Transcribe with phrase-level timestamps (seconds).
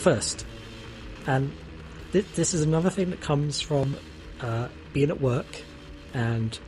[0.00, 0.44] first,
[1.26, 1.52] and
[2.12, 3.96] th- this is another thing that comes from
[4.40, 5.62] uh, being at work
[6.14, 6.58] and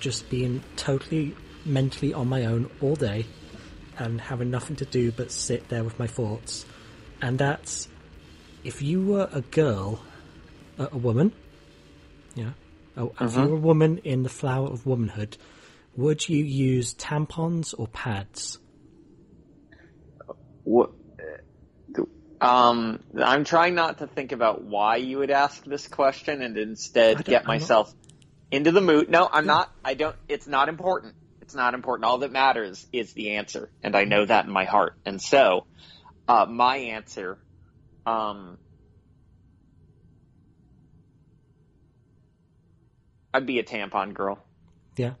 [0.00, 3.26] just being totally mentally on my own all day
[3.98, 6.64] and having nothing to do but sit there with my thoughts.
[7.20, 7.88] And that's
[8.64, 10.00] if you were a girl,
[10.78, 11.32] a, a woman,
[12.34, 12.50] yeah,
[12.96, 15.36] oh, if you were a woman in the flower of womanhood,
[15.96, 18.58] would you use tampons or pads?
[20.64, 20.90] What?
[22.40, 27.24] Um, I'm trying not to think about why you would ask this question and instead
[27.24, 27.92] get myself
[28.50, 29.08] into the mood.
[29.08, 29.70] No, I'm not.
[29.84, 30.16] I don't.
[30.28, 31.14] It's not important.
[31.40, 32.04] It's not important.
[32.04, 34.94] All that matters is the answer, and I know that in my heart.
[35.06, 35.66] And so,
[36.28, 37.38] uh, my answer,
[38.04, 38.58] um,
[43.32, 44.38] I'd be a tampon girl.
[44.96, 45.14] Yeah.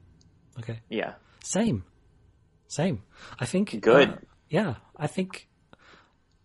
[0.58, 0.80] Okay.
[0.88, 1.14] Yeah.
[1.42, 1.84] Same.
[2.66, 3.02] Same.
[3.38, 3.80] I think.
[3.80, 4.10] Good.
[4.10, 4.16] uh,
[4.48, 4.74] yeah.
[4.96, 5.48] I think.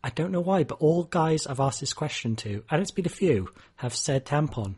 [0.04, 3.06] I don't know why, but all guys I've asked this question to, and it's been
[3.06, 4.78] a few, have said tampon.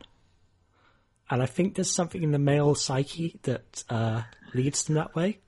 [1.30, 4.22] And I think there's something in the male psyche that uh,
[4.52, 5.38] leads them that way.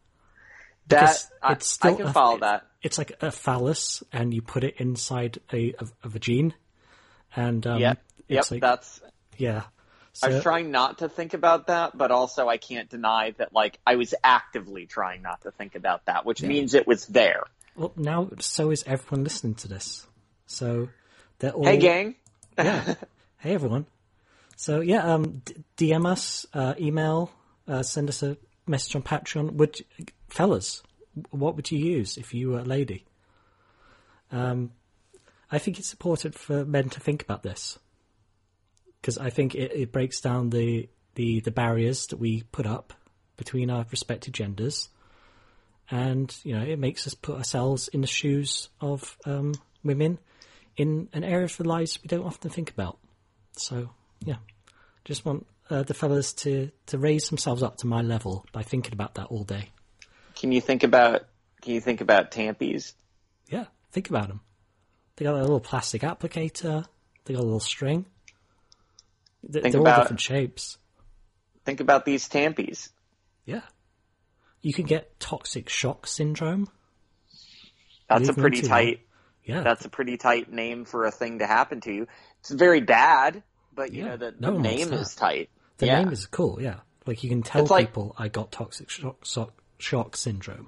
[0.88, 2.66] That I, it's still I can a- follow that.
[2.82, 6.52] It's like a phallus, and you put it inside a, a, a vagine.
[7.34, 8.02] And um, Yep.
[8.28, 8.50] Yep.
[8.52, 9.00] like, that's
[9.36, 9.64] yeah.
[10.22, 13.52] I So, was trying not to think about that, but also I can't deny that
[13.52, 17.42] like I was actively trying not to think about that, which means it was there.
[17.76, 20.06] Well, now so is everyone listening to this.
[20.46, 20.88] So
[21.38, 21.64] they're all.
[21.64, 22.14] Hey gang.
[22.58, 22.94] yeah.
[23.38, 23.86] Hey everyone.
[24.56, 27.30] So yeah, um, d- DM us, uh, email,
[27.68, 29.52] uh, send us a message on Patreon.
[29.52, 29.84] Would
[30.28, 30.82] fellas,
[31.30, 33.04] what would you use if you were a lady?
[34.32, 34.72] Um,
[35.52, 37.78] I think it's important for men to think about this
[39.00, 42.92] because I think it, it breaks down the, the the barriers that we put up
[43.36, 44.88] between our respective genders,
[45.90, 49.54] and you know it makes us put ourselves in the shoes of um,
[49.84, 50.18] women
[50.76, 52.98] in an area of their lives we don't often think about.
[53.52, 53.88] So,
[54.24, 54.36] yeah,
[55.04, 58.92] just want uh, the fellas to, to raise themselves up to my level by thinking
[58.92, 59.70] about that all day.
[60.34, 61.26] Can you think about
[61.62, 62.92] can you think about tampies?
[63.48, 64.40] Yeah, think about them.
[65.16, 66.84] They got a little plastic applicator.
[67.24, 68.04] They got a little string.
[69.42, 70.76] They- Think They're all about- different shapes.
[71.64, 72.90] Think about these tampies.
[73.44, 73.62] Yeah.
[74.66, 76.68] You can get toxic shock syndrome.
[78.08, 79.06] That's a pretty tight
[79.44, 79.60] Yeah.
[79.62, 82.08] that's a pretty tight name for a thing to happen to you.
[82.40, 85.50] It's very bad, but you Yeah, know the, no the name is tight.
[85.78, 86.00] the yeah.
[86.00, 86.80] name is cool, yeah.
[87.06, 90.66] Like you can tell It's like- people I got toxic shock, shock, shock syndrome.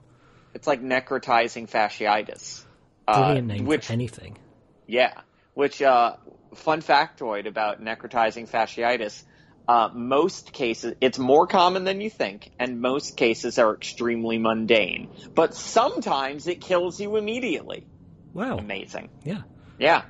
[0.54, 2.64] It's like necrotizing fasciitis.
[3.08, 4.38] Uh, name which for anything.
[4.86, 5.22] Yeah.
[5.54, 6.14] Which, uh,
[6.54, 9.24] fun factoid about necrotizing fasciitis.
[9.68, 15.10] Uh, most cases, it's more common than you think, and most cases are extremely mundane.
[15.34, 17.86] But sometimes it kills you immediately.
[18.32, 18.56] Wow.
[18.56, 19.10] Amazing.
[19.24, 19.42] Yeah.
[19.78, 20.04] Yeah.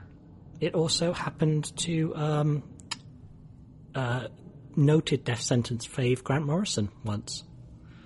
[0.60, 2.62] It also happened to um,
[3.96, 4.28] uh,
[4.76, 7.42] noted death sentence fave Grant Morrison once.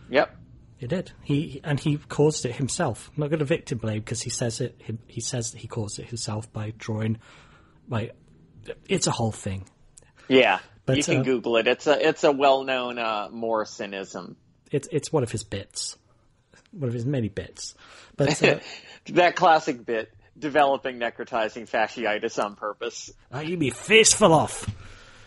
[0.08, 0.34] Yep.
[0.80, 1.12] It did.
[1.22, 3.10] He and he caused it himself.
[3.14, 4.80] I'm not going to victim blame because he says it.
[4.82, 7.18] He, he says that he caused it himself by drawing.
[7.86, 8.12] By
[8.88, 9.66] it's a whole thing.
[10.28, 10.58] Yeah.
[10.84, 11.66] But, you can uh, Google it.
[11.66, 14.36] It's a it's a well known uh, Morrisonism.
[14.70, 15.96] It's it's one of his bits,
[16.72, 17.74] one of his many bits.
[18.16, 18.58] But uh,
[19.10, 23.12] that classic bit, developing necrotizing fasciitis on purpose.
[23.30, 24.66] ah, you be face fell off.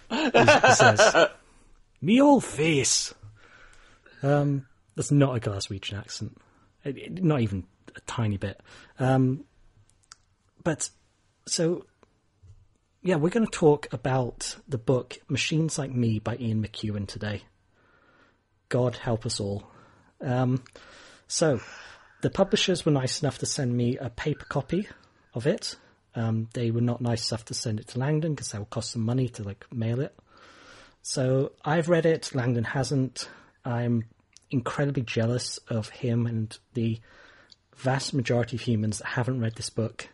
[0.10, 0.32] He, he
[0.74, 1.28] says,
[2.02, 3.14] "Me old face."
[4.24, 4.66] Um,
[4.96, 6.38] that's not a Glaswegian accent.
[6.84, 7.66] It- it- not even
[7.96, 8.60] a tiny bit.
[9.00, 9.46] Um,
[10.64, 10.90] but
[11.48, 11.86] so,
[13.06, 17.44] yeah, we're going to talk about the book "Machines Like Me" by Ian McEwan today.
[18.68, 19.70] God help us all.
[20.20, 20.64] Um,
[21.28, 21.60] so,
[22.24, 24.88] the publishers were nice enough to send me a paper copy
[25.36, 25.76] of it.
[26.16, 28.94] Um, they were not nice enough to send it to Langdon because that would cost
[28.94, 30.18] them money to like mail it.
[31.04, 32.34] So I've read it.
[32.34, 33.30] Langdon hasn't.
[33.64, 34.06] I'm
[34.50, 37.00] incredibly jealous of him and the
[37.76, 40.10] vast majority of humans that haven't read this book.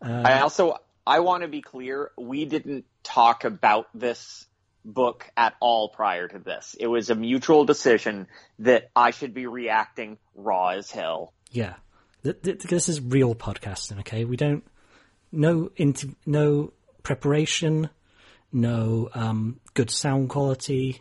[0.00, 2.10] I also I want to be clear.
[2.18, 4.44] We didn't talk about this
[4.84, 6.76] book at all prior to this.
[6.78, 8.26] It was a mutual decision
[8.58, 11.32] that I should be reacting raw as hell.
[11.50, 11.76] Yeah,
[12.24, 14.00] th- th- this is real podcasting.
[14.00, 14.64] Okay, we don't
[15.32, 17.88] no inter- no preparation,
[18.52, 21.00] no um, good sound quality.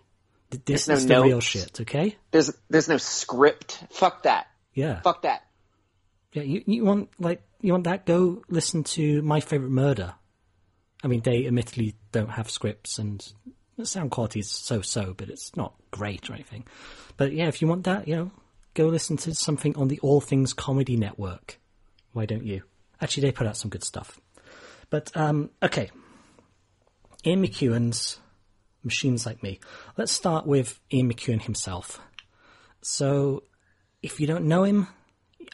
[0.50, 1.82] This There's is no the real shit.
[1.82, 2.16] Okay.
[2.32, 3.84] There's there's no script.
[3.90, 4.48] Fuck that.
[4.74, 5.02] Yeah.
[5.02, 5.44] Fuck that.
[6.32, 8.06] Yeah, you, you want like you want that?
[8.06, 10.16] Go listen to My Favorite Murder.
[11.04, 13.26] I mean, they admittedly don't have scripts and
[13.78, 16.66] The sound quality is so-so, but it's not great or anything.
[17.16, 18.32] But yeah, if you want that, you know,
[18.74, 21.60] go listen to something on the All Things Comedy Network.
[22.14, 22.64] Why don't you?
[23.00, 24.20] Actually, they put out some good stuff.
[24.90, 25.92] But um, okay,
[27.24, 28.20] Ian McEwan's
[28.84, 29.60] Machines Like Me.
[29.96, 32.00] Let's start with Ian McEwan himself.
[32.82, 33.44] So,
[34.02, 34.88] if you don't know him,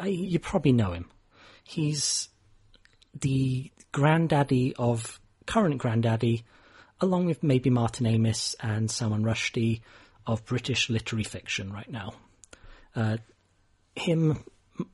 [0.06, 1.09] you probably know him.
[1.63, 2.30] He's
[3.19, 6.44] the granddaddy of current granddaddy,
[7.00, 9.81] along with maybe Martin Amis and Salman Rushdie
[10.25, 12.13] of British literary fiction right now.
[12.95, 13.18] Uh,
[13.95, 14.44] him,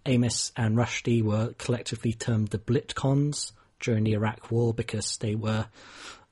[0.06, 5.68] Amis, and Rushdie were collectively termed the Blitcons during the Iraq War because they were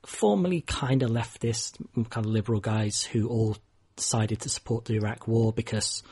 [0.04, 1.78] formerly kind of leftist,
[2.10, 3.56] kind of liberal guys who all
[3.96, 6.02] decided to support the Iraq War because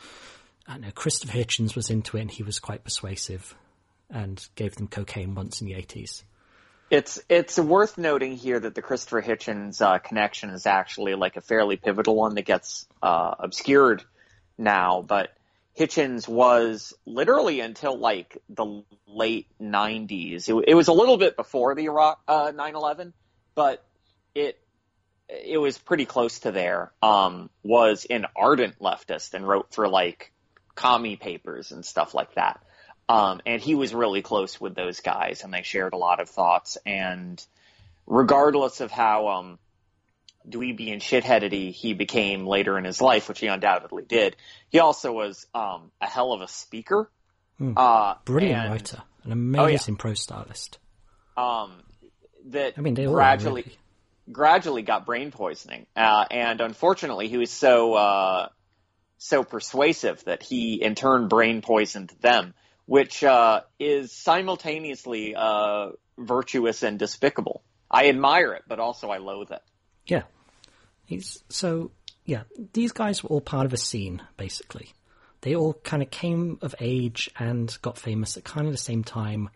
[0.66, 3.54] I know Christopher Hitchens was into it and he was quite persuasive
[4.10, 6.22] and gave them cocaine once in the 80s.
[6.88, 11.40] It's it's worth noting here that the Christopher Hitchens uh, connection is actually like a
[11.40, 14.04] fairly pivotal one that gets uh, obscured
[14.56, 15.30] now, but
[15.76, 20.48] Hitchens was literally until like the late 90s.
[20.48, 23.12] It, it was a little bit before the Iraq uh, 9/11,
[23.56, 23.84] but
[24.34, 24.58] it
[25.28, 26.92] it was pretty close to there.
[27.02, 30.32] Um, was an ardent leftist and wrote for like
[30.76, 32.62] commie papers and stuff like that.
[33.08, 36.28] Um, and he was really close with those guys, and they shared a lot of
[36.28, 36.76] thoughts.
[36.84, 37.44] And
[38.06, 39.58] regardless of how um,
[40.48, 44.36] dweeby and shitheadedy he became later in his life, which he undoubtedly did,
[44.70, 47.08] he also was um, a hell of a speaker.
[47.58, 47.72] Hmm.
[47.76, 50.00] Uh, Brilliant and, writer, an amazing oh, yeah.
[50.00, 50.78] prose stylist.
[51.36, 51.82] Um,
[52.46, 53.78] that I mean, they gradually really.
[54.30, 58.48] gradually got brain poisoning, uh, and unfortunately, he was so uh,
[59.18, 62.54] so persuasive that he in turn brain poisoned them,
[62.86, 67.62] which uh, is simultaneously uh, virtuous and despicable.
[67.90, 69.62] I admire it, but also I loathe it.
[70.06, 70.22] Yeah,
[71.04, 71.90] he's so
[72.24, 72.42] yeah.
[72.72, 74.92] These guys were all part of a scene, basically.
[75.42, 79.04] They all kind of came of age and got famous at kind of the same
[79.04, 79.50] time.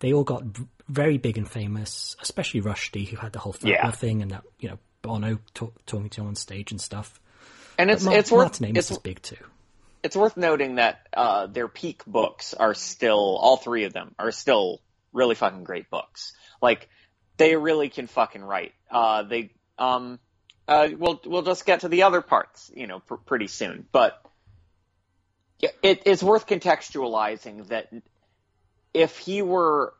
[0.00, 0.44] They all got
[0.88, 3.90] very big and famous, especially Rushdie, who had the whole yeah.
[3.90, 7.20] thing and that you know Bono talk, talking to him on stage and stuff.
[7.78, 9.36] And it's it's worth Martin Amis is big too.
[10.02, 14.30] It's worth noting that uh, their peak books are still all three of them are
[14.30, 14.80] still
[15.12, 16.32] really fucking great books.
[16.62, 16.88] Like
[17.36, 18.74] they really can fucking write.
[18.90, 20.18] Uh, they um
[20.68, 23.86] uh, we'll we'll just get to the other parts, you know, pr- pretty soon.
[23.90, 24.22] But
[25.60, 27.90] it, it's worth contextualizing that
[28.92, 29.94] if he were,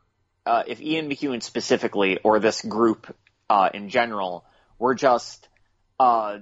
[0.45, 3.15] uh, if Ian McEwan specifically, or this group
[3.49, 4.45] uh, in general,
[4.77, 5.47] were just
[5.99, 6.37] uh,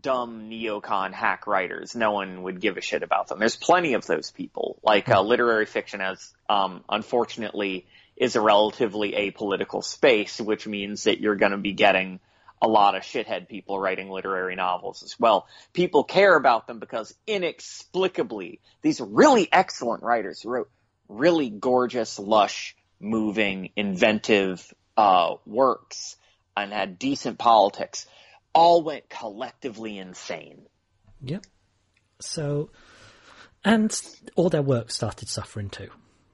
[0.00, 1.94] dumb neocon hack writers.
[1.94, 3.38] No one would give a shit about them.
[3.38, 4.78] There's plenty of those people.
[4.82, 7.86] Like uh, literary fiction, as um, unfortunately
[8.16, 12.18] is a relatively apolitical space, which means that you're going to be getting
[12.62, 15.46] a lot of shithead people writing literary novels as well.
[15.74, 20.70] People care about them because inexplicably, these really excellent writers who wrote
[21.08, 26.16] really gorgeous, lush, moving, inventive uh, works
[26.56, 28.06] and had decent politics
[28.56, 30.62] all went collectively insane.
[31.20, 31.44] Yep.
[32.20, 32.70] So,
[33.62, 33.94] and
[34.34, 35.90] all their work started suffering too.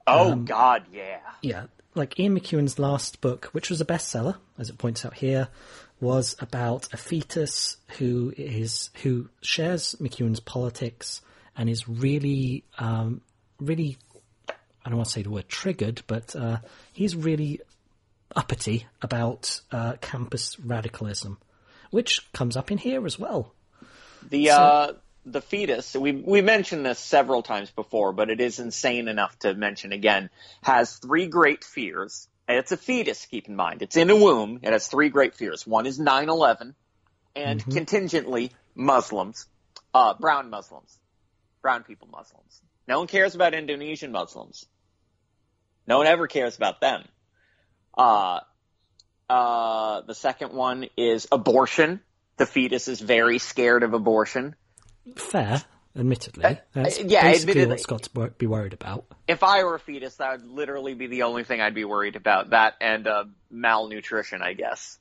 [0.06, 1.18] Oh um, God, yeah.
[1.42, 1.64] Yeah,
[1.96, 5.48] like Ian McEwan's last book, which was a bestseller, as it points out here,
[6.00, 11.20] was about a fetus who is who shares McEwan's politics
[11.56, 13.20] and is really, um,
[13.60, 13.98] really.
[14.84, 16.58] I don't want to say the word triggered, but uh,
[16.92, 17.60] he's really
[18.34, 21.38] uppity about uh, campus radicalism
[21.92, 23.54] which comes up in here as well.
[24.28, 24.92] The so, uh,
[25.24, 29.54] the fetus, we we mentioned this several times before, but it is insane enough to
[29.54, 30.30] mention again.
[30.62, 32.26] Has three great fears.
[32.48, 33.82] And it's a fetus, keep in mind.
[33.82, 34.58] It's in a womb.
[34.62, 35.64] It has three great fears.
[35.64, 36.74] One is 9-11,
[37.36, 37.70] and mm-hmm.
[37.70, 39.46] contingently Muslims,
[39.94, 40.98] uh, brown Muslims,
[41.62, 42.60] brown people Muslims.
[42.88, 44.66] No one cares about Indonesian Muslims.
[45.86, 47.04] No one ever cares about them.
[47.96, 48.40] Uh,
[49.32, 52.00] uh, the second one is abortion.
[52.36, 54.54] The fetus is very scared of abortion.
[55.16, 55.62] Fair,
[55.96, 56.44] admittedly.
[56.44, 59.06] Uh, That's uh, yeah, basically what's got to be worried about.
[59.26, 62.14] If I were a fetus, that would literally be the only thing I'd be worried
[62.14, 62.50] about.
[62.50, 64.98] That and uh, malnutrition, I guess.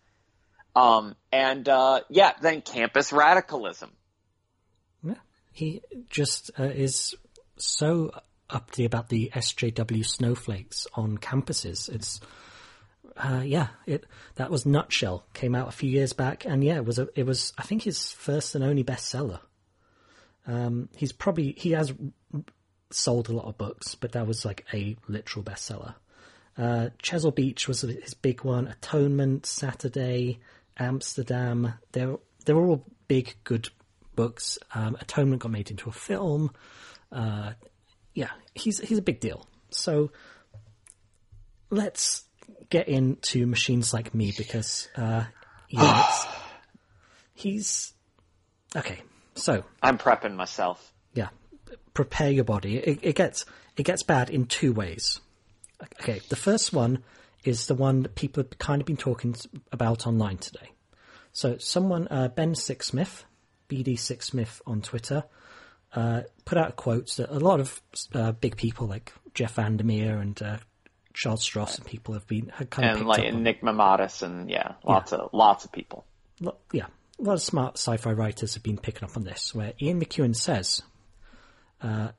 [0.78, 3.92] Um, and uh, yeah, then campus radicalism.
[5.04, 5.16] Yeah,
[5.52, 7.16] he just uh, is
[7.58, 8.12] so
[8.50, 11.94] uppity about the SJW snowflakes on campuses.
[11.94, 12.22] It's
[13.18, 16.86] uh, yeah, it that was Nutshell came out a few years back, and yeah, it
[16.86, 19.40] was a, it was I think his first and only bestseller.
[20.48, 21.94] Um, he's probably he has
[22.90, 25.96] sold a lot of books, but that was like a literal bestseller.
[26.58, 28.68] Uh, Chesil Beach was his big one.
[28.68, 30.40] Atonement, Saturday,
[30.78, 31.74] Amsterdam.
[31.92, 33.70] They're they're all big, good
[34.16, 34.58] books.
[34.74, 36.52] Um, Atonement got made into a film.
[37.12, 37.54] Uh,
[38.14, 39.48] yeah, he's he's a big deal.
[39.70, 40.12] So
[41.70, 42.26] let's
[42.72, 45.26] get into machines like me because uh,
[45.70, 46.26] yeah, it's,
[47.36, 47.94] he's
[48.76, 49.02] okay.
[49.36, 50.92] So I'm prepping myself.
[51.14, 51.30] yeah,
[51.94, 52.78] prepare your body.
[52.78, 53.46] It, it gets
[53.78, 55.20] it gets bad in two ways.
[56.02, 57.04] Okay, the first one
[57.44, 59.36] is the one that people have kind of been talking
[59.72, 60.72] about online today.
[61.34, 63.24] So someone, uh, Ben Sixsmith,
[63.70, 65.24] BD Sixsmith on Twitter,
[65.96, 67.82] uh, put out quotes that a lot of
[68.14, 70.58] uh, big people like Jeff Vandermeer and uh,
[71.14, 73.34] Charles Stross and people have been had kind of And picked like.
[73.34, 76.06] Nick Mamatas and yeah, lots of lots of people.
[76.72, 76.88] Yeah,
[77.20, 79.54] a lot of smart sci-fi writers have been picking up on this.
[79.54, 80.82] Where Ian McEwan says,
[81.82, 82.10] uh,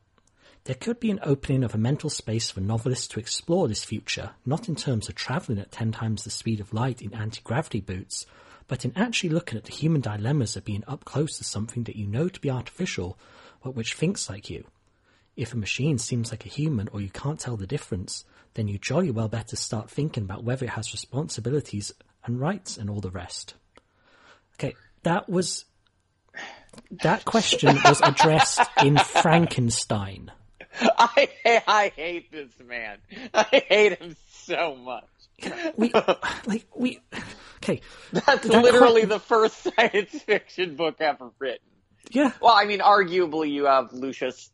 [0.64, 4.30] "There could be an opening of a mental space for novelists to explore this future,
[4.46, 8.26] not in terms of traveling at ten times the speed of light in anti-gravity boots,
[8.68, 11.96] but in actually looking at the human dilemmas of being up close to something that
[11.96, 13.18] you know to be artificial,
[13.62, 14.64] but which thinks like you."
[15.34, 18.78] If a machine seems like a human or you can't tell the difference, then you
[18.78, 21.92] jolly well better start thinking about whether it has responsibilities
[22.24, 23.54] and rights and all the rest.
[24.54, 25.64] Okay, that was
[27.02, 30.30] that question was addressed in Frankenstein.
[30.98, 31.28] I
[31.66, 32.98] I hate this man.
[33.34, 35.04] I hate him so much.
[35.76, 35.92] We
[36.46, 37.00] like we
[37.56, 37.80] okay.
[38.12, 41.66] That's That literally the first science fiction book ever written.
[42.10, 44.50] Yeah, Well, I mean, arguably you have Lucius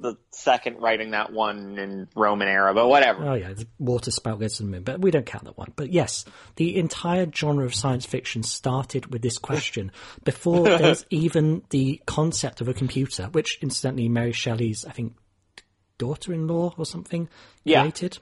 [0.00, 3.24] the second writing that one in Roman era, but whatever.
[3.28, 5.72] oh yeah, the water spout goes to the moon, but we don't count that one.
[5.76, 6.24] But yes,
[6.56, 9.92] the entire genre of science fiction started with this question
[10.24, 15.14] before there's even the concept of a computer, which incidentally Mary Shelley's I think
[15.98, 17.28] daughter-in-law or something
[17.64, 17.80] Yeah.
[17.80, 18.18] created.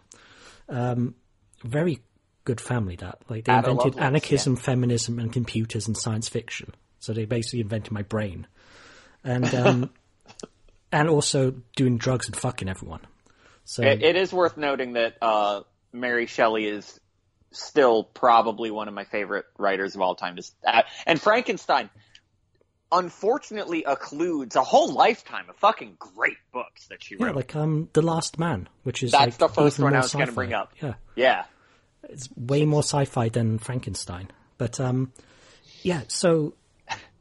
[0.68, 1.14] Um,
[1.62, 2.00] very
[2.44, 6.74] good family that like they Ada invented Lovelace, anarchism, feminism, and computers and science fiction.
[6.98, 8.46] So they basically invented my brain,
[9.22, 9.90] and um,
[10.92, 13.00] and also doing drugs and fucking everyone.
[13.64, 15.62] So It, it is worth noting that uh,
[15.92, 17.00] Mary Shelley is
[17.50, 20.36] still probably one of my favorite writers of all time.
[20.36, 21.90] Just uh, and Frankenstein,
[22.92, 27.28] unfortunately, occludes a whole lifetime of fucking great books that she wrote.
[27.28, 30.12] yeah, like um, the Last Man, which is That's like the first one I was
[30.12, 30.72] gonna bring up.
[30.80, 31.44] Yeah, yeah,
[32.04, 34.30] it's way more sci-fi than Frankenstein.
[34.58, 35.12] But um,
[35.82, 36.54] yeah, so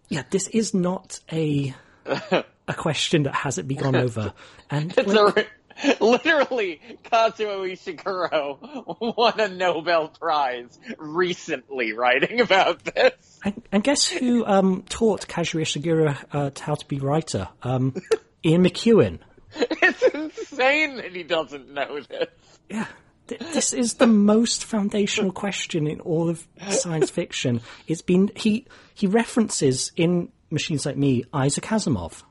[0.10, 1.74] yeah, this is not a
[2.68, 4.34] a question that hasn't been gone over,
[4.70, 5.50] and it's like,
[5.84, 13.40] a, literally Kazuo Ishiguro won a Nobel Prize recently writing about this.
[13.44, 17.50] and, and guess who um, taught Kazuo Ishiguro uh, how to be writer?
[17.64, 17.94] Um,
[18.46, 19.20] Ian McEwan.
[19.58, 22.28] It's insane that he doesn't know this.
[22.70, 22.86] Yeah.
[23.28, 27.62] Th- This is the most foundational question in all of science fiction.
[27.88, 32.22] It's been he he references in Machines Like Me Isaac Asimov.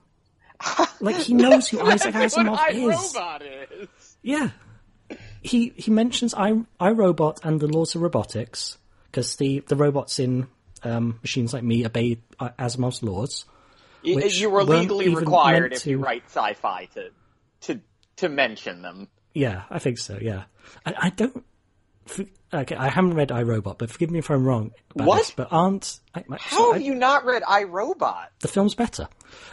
[1.00, 3.88] Like he knows who Isaac Asimov is.
[3.88, 4.16] is.
[4.22, 4.50] Yeah.
[5.42, 10.46] He he mentions I iRobot and the laws of robotics because the the robots in
[10.82, 13.44] um, Machines Like Me obey uh, Asimov's laws.
[14.04, 17.10] Y- Which you were legally required if you to- write sci-fi to
[17.62, 17.80] to
[18.16, 19.08] to mention them.
[19.34, 20.18] Yeah, I think so.
[20.20, 20.44] Yeah,
[20.86, 21.44] I, I don't.
[22.52, 25.16] Okay, I haven't read I, Robot, but forgive me if I'm wrong What?
[25.18, 25.30] this.
[25.32, 28.30] But aren't I, I- How have you not read I, Robot?
[28.40, 29.08] the film's better?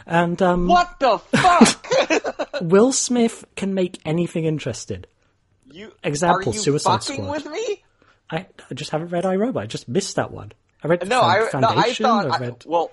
[0.06, 2.60] And um, What the fuck?
[2.62, 5.04] Will Smith can make anything interesting.
[5.70, 7.30] you Example, are you Suicide fucking Squad.
[7.30, 7.82] with me?
[8.30, 9.64] I, I just haven't read I, Robot.
[9.64, 10.52] I just missed that one.
[10.84, 12.04] I read No, I no, I Foundation.
[12.06, 12.26] thought.
[12.30, 12.92] I I, read, well,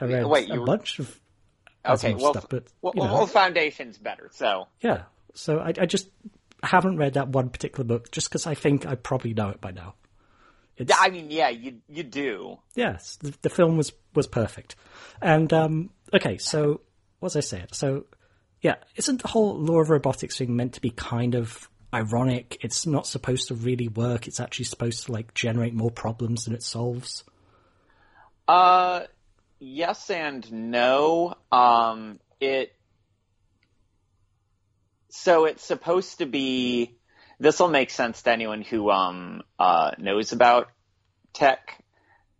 [0.00, 1.20] I read wait, a were- bunch of
[1.84, 4.28] okay, well, stuff, but well, you know, well, Foundation's better.
[4.32, 5.02] So yeah.
[5.34, 6.08] So I, I just
[6.62, 9.70] haven't read that one particular book just because I think I probably know it by
[9.70, 9.94] now.
[10.76, 12.58] It's, I mean, yeah, you you do.
[12.74, 14.76] yes, the, the film was was perfect.
[15.22, 16.80] And um, okay, so
[17.18, 17.68] what was I saying?
[17.72, 18.04] So
[18.60, 22.58] yeah, isn't the whole law of robotics thing meant to be kind of ironic?
[22.60, 24.26] It's not supposed to really work.
[24.26, 27.24] It's actually supposed to like generate more problems than it solves.
[28.46, 29.04] Uh,
[29.58, 31.34] yes and no.
[31.50, 32.75] Um, it.
[35.08, 36.96] So it's supposed to be.
[37.38, 40.68] This will make sense to anyone who um uh knows about
[41.32, 41.82] tech,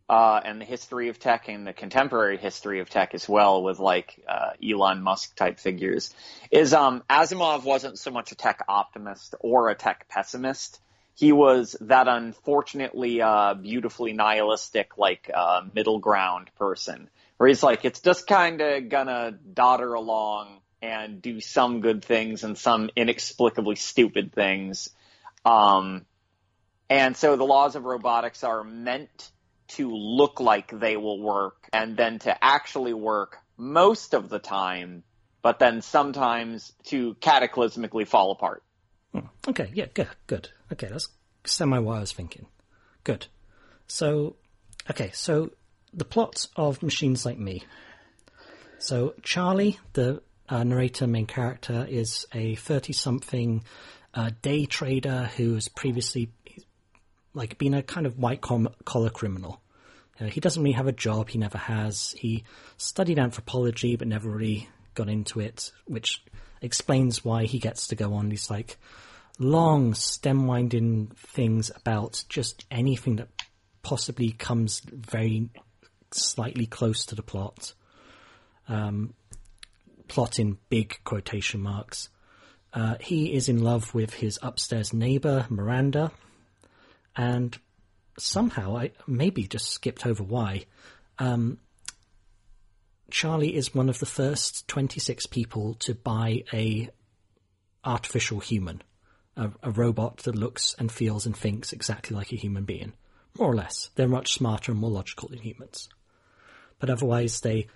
[0.08, 3.78] uh, and the history of tech and the contemporary history of tech as well, with
[3.78, 6.14] like uh, Elon Musk type figures.
[6.50, 10.80] Is um Asimov wasn't so much a tech optimist or a tech pessimist
[11.16, 17.08] he was that unfortunately uh, beautifully nihilistic like uh, middle ground person
[17.38, 22.44] where he's like it's just kind of gonna dodder along and do some good things
[22.44, 24.90] and some inexplicably stupid things
[25.44, 26.04] um,
[26.88, 29.30] and so the laws of robotics are meant
[29.68, 35.02] to look like they will work and then to actually work most of the time,
[35.42, 38.62] but then sometimes to cataclysmically fall apart.
[39.48, 40.50] Okay, yeah, good, good.
[40.72, 41.08] Okay, that's
[41.44, 42.46] semi what I was thinking.
[43.02, 43.26] Good.
[43.88, 44.36] So,
[44.90, 45.52] okay, so
[45.92, 47.64] the plot of Machines Like Me.
[48.78, 53.64] So, Charlie, the uh, narrator, main character, is a 30 something
[54.14, 56.30] uh, day trader who has previously
[57.34, 59.60] like been a kind of white collar criminal.
[60.18, 61.28] Uh, he doesn't really have a job.
[61.28, 62.14] He never has.
[62.18, 62.44] He
[62.78, 66.24] studied anthropology, but never really got into it, which
[66.62, 68.78] explains why he gets to go on these like
[69.38, 73.28] long stem winding things about just anything that
[73.82, 75.50] possibly comes very
[76.10, 77.74] slightly close to the plot.
[78.68, 79.14] Um,
[80.08, 82.08] plot in big quotation marks.
[82.72, 86.12] Uh, he is in love with his upstairs neighbor, Miranda,
[87.16, 87.56] and
[88.18, 90.66] somehow I maybe just skipped over why.
[91.18, 91.58] Um,
[93.10, 96.90] Charlie is one of the first 26 people to buy a
[97.84, 98.82] artificial human,
[99.36, 102.92] a, a, robot that looks and feels and thinks exactly like a human being,
[103.38, 103.90] more or less.
[103.94, 105.88] They're much smarter and more logical than humans,
[106.80, 107.68] but otherwise they,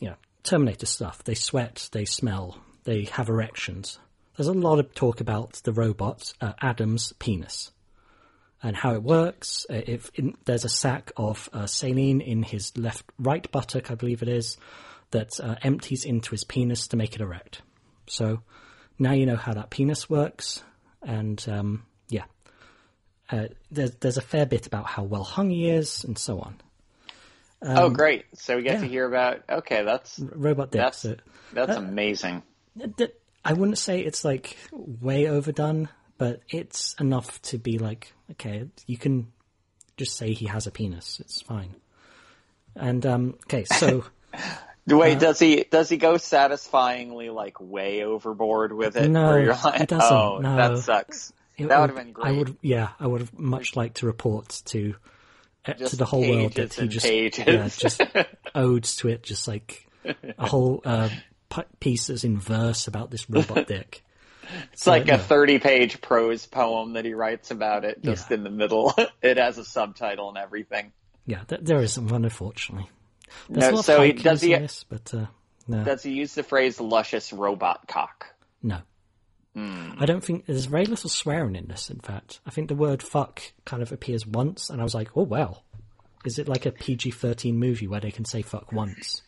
[0.00, 1.24] you know, Terminator stuff.
[1.24, 3.98] They sweat, they smell, they have erections.
[4.36, 7.72] There's a lot of talk about the robot uh, Adam's penis
[8.62, 9.66] and how it works.
[9.68, 13.94] Uh, if in, there's a sack of uh, saline in his left right buttock, I
[13.94, 14.56] believe it is,
[15.10, 17.62] that uh, empties into his penis to make it erect.
[18.06, 18.42] So
[18.98, 20.62] now you know how that penis works,
[21.02, 22.24] and um, yeah,
[23.30, 26.60] uh, there's there's a fair bit about how well hung he is, and so on.
[27.60, 28.24] Um, oh, great!
[28.34, 28.80] So we get yeah.
[28.80, 30.80] to hear about okay, that's robot dick.
[30.80, 31.16] That's, so,
[31.52, 32.42] that's uh, amazing.
[33.44, 38.98] I wouldn't say it's like way overdone but it's enough to be like, okay, you
[38.98, 39.28] can
[39.96, 41.20] just say he has a penis.
[41.20, 41.76] It's fine.
[42.74, 44.04] And um, okay, so
[44.86, 49.08] wait, uh, does he does he go satisfyingly like way overboard with it?
[49.08, 50.12] No, like, he doesn't.
[50.12, 50.56] Oh, no.
[50.56, 51.32] that sucks.
[51.56, 52.28] It that would have been great.
[52.28, 54.94] I would, yeah, I would have much liked to report to
[55.68, 58.00] uh, to the whole world that he just yeah, just
[58.54, 59.86] odes to it, just like
[60.38, 61.08] a whole uh,
[61.80, 64.04] pieces in verse about this robot dick.
[64.72, 68.38] It's so, like a 30 page prose poem that he writes about it just yeah.
[68.38, 68.94] in the middle.
[69.22, 70.92] it has a subtitle and everything.
[71.26, 72.88] Yeah, there isn't one, unfortunately.
[73.50, 75.26] There's no, so he, does he, this, but, uh,
[75.66, 75.84] no.
[75.84, 78.34] Does he use the phrase luscious robot cock?
[78.62, 78.78] No.
[79.58, 80.00] Mm.
[80.00, 82.40] I don't think there's very little swearing in this, in fact.
[82.46, 85.64] I think the word fuck kind of appears once, and I was like, oh, well.
[86.24, 89.22] Is it like a PG 13 movie where they can say fuck once?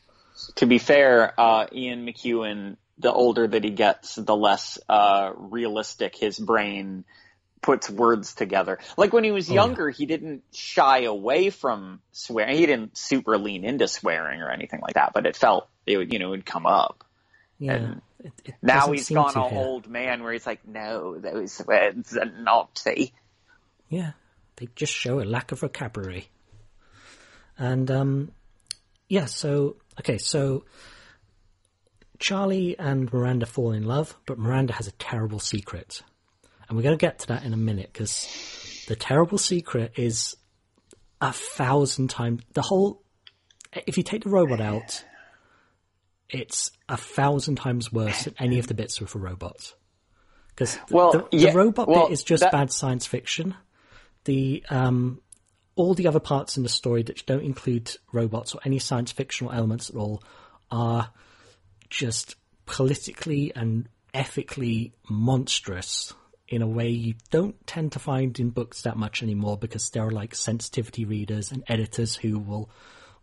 [0.57, 6.14] To be fair, uh, Ian McEwan the older that he gets, the less uh, realistic
[6.16, 7.05] his brain
[7.62, 8.79] puts words together.
[8.97, 9.95] Like when he was younger, oh, yeah.
[9.97, 12.57] he didn't shy away from swearing.
[12.57, 16.12] He didn't super lean into swearing or anything like that, but it felt it would,
[16.12, 17.05] you know, it would come up.
[17.59, 17.73] Yeah.
[17.75, 22.16] And it, it now he's gone a old man where he's like, no, those words
[22.16, 23.12] are naughty.
[23.88, 24.12] Yeah.
[24.56, 26.28] They just show a lack of vocabulary.
[27.56, 28.33] And, um,
[29.09, 30.64] yeah, so, okay, so
[32.18, 36.02] Charlie and Miranda fall in love, but Miranda has a terrible secret.
[36.68, 38.28] And we're going to get to that in a minute because
[38.87, 40.37] the terrible secret is
[41.20, 43.02] a thousand times the whole.
[43.87, 45.04] If you take the robot out,
[46.33, 49.75] it's a thousand times worse than any of the bits with a robot.
[50.49, 52.53] Because well, the, yeah, the, robot well, bit is just that...
[52.53, 53.55] bad science fiction.
[54.25, 55.21] The um,
[55.77, 59.53] all the other parts in the story that don't include robots or any science fictional
[59.53, 60.23] elements at all
[60.71, 61.11] are
[61.88, 66.12] just politically and ethically monstrous
[66.49, 70.07] in a way you don't tend to find in books that much anymore because there
[70.07, 72.69] are like sensitivity readers and editors who will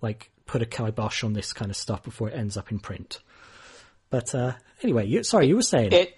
[0.01, 3.19] like put a kibosh on this kind of stuff before it ends up in print.
[4.09, 6.13] But uh, anyway, you, sorry, you were saying it.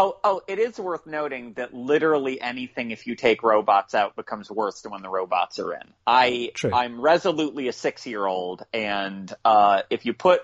[0.00, 4.48] Oh, oh, it is worth noting that literally anything, if you take robots out, becomes
[4.48, 5.82] worse than when the robots are in.
[6.06, 6.72] I, True.
[6.72, 10.40] I'm resolutely a six-year-old, and uh, if you put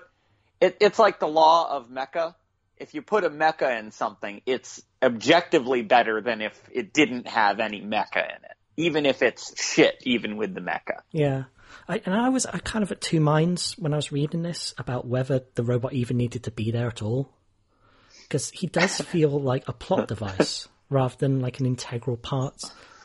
[0.59, 2.35] it, it's like the law of mecha.
[2.77, 7.61] If you put a mecha in something, it's objectively better than if it didn't have
[7.61, 10.99] any mecha in it, even if it's shit, even with the mecha.
[11.13, 11.43] Yeah.
[11.87, 14.73] I, and I was I kind of at two minds when I was reading this
[14.77, 17.31] about whether the robot even needed to be there at all.
[18.23, 22.61] Because he does feel like a plot device rather than like an integral part.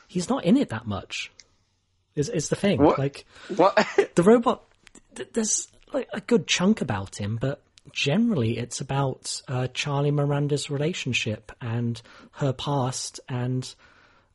[0.09, 1.31] He's not in it that much.
[2.15, 2.83] Is is the thing?
[2.83, 2.99] What?
[2.99, 3.25] Like
[3.57, 3.77] what?
[4.15, 4.65] the robot.
[5.33, 11.53] There's like a good chunk about him, but generally it's about uh, Charlie Miranda's relationship
[11.61, 12.01] and
[12.33, 13.73] her past and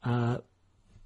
[0.03, 0.37] uh,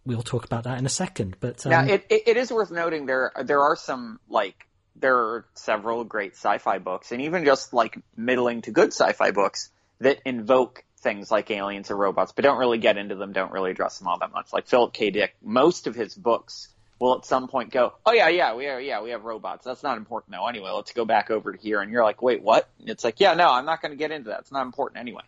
[0.05, 1.37] we'll talk about that in a second.
[1.39, 5.17] But um, Now, it, it, it is worth noting there there are some like there
[5.17, 10.19] are several great sci-fi books, and even just like middling to good sci-fi books that
[10.25, 13.99] invoke things like aliens or robots, but don't really get into them, don't really address
[13.99, 14.51] them all that much.
[14.51, 15.11] Like Philip K.
[15.11, 16.67] Dick, most of his books
[16.99, 19.63] will at some point go, "Oh yeah, yeah, we are, yeah, we have robots.
[19.63, 20.47] That's not important though.
[20.47, 23.19] Anyway, let's go back over to here." And you're like, "Wait, what?" And it's like,
[23.19, 24.41] "Yeah, no, I'm not going to get into that.
[24.41, 25.23] It's not important anyway."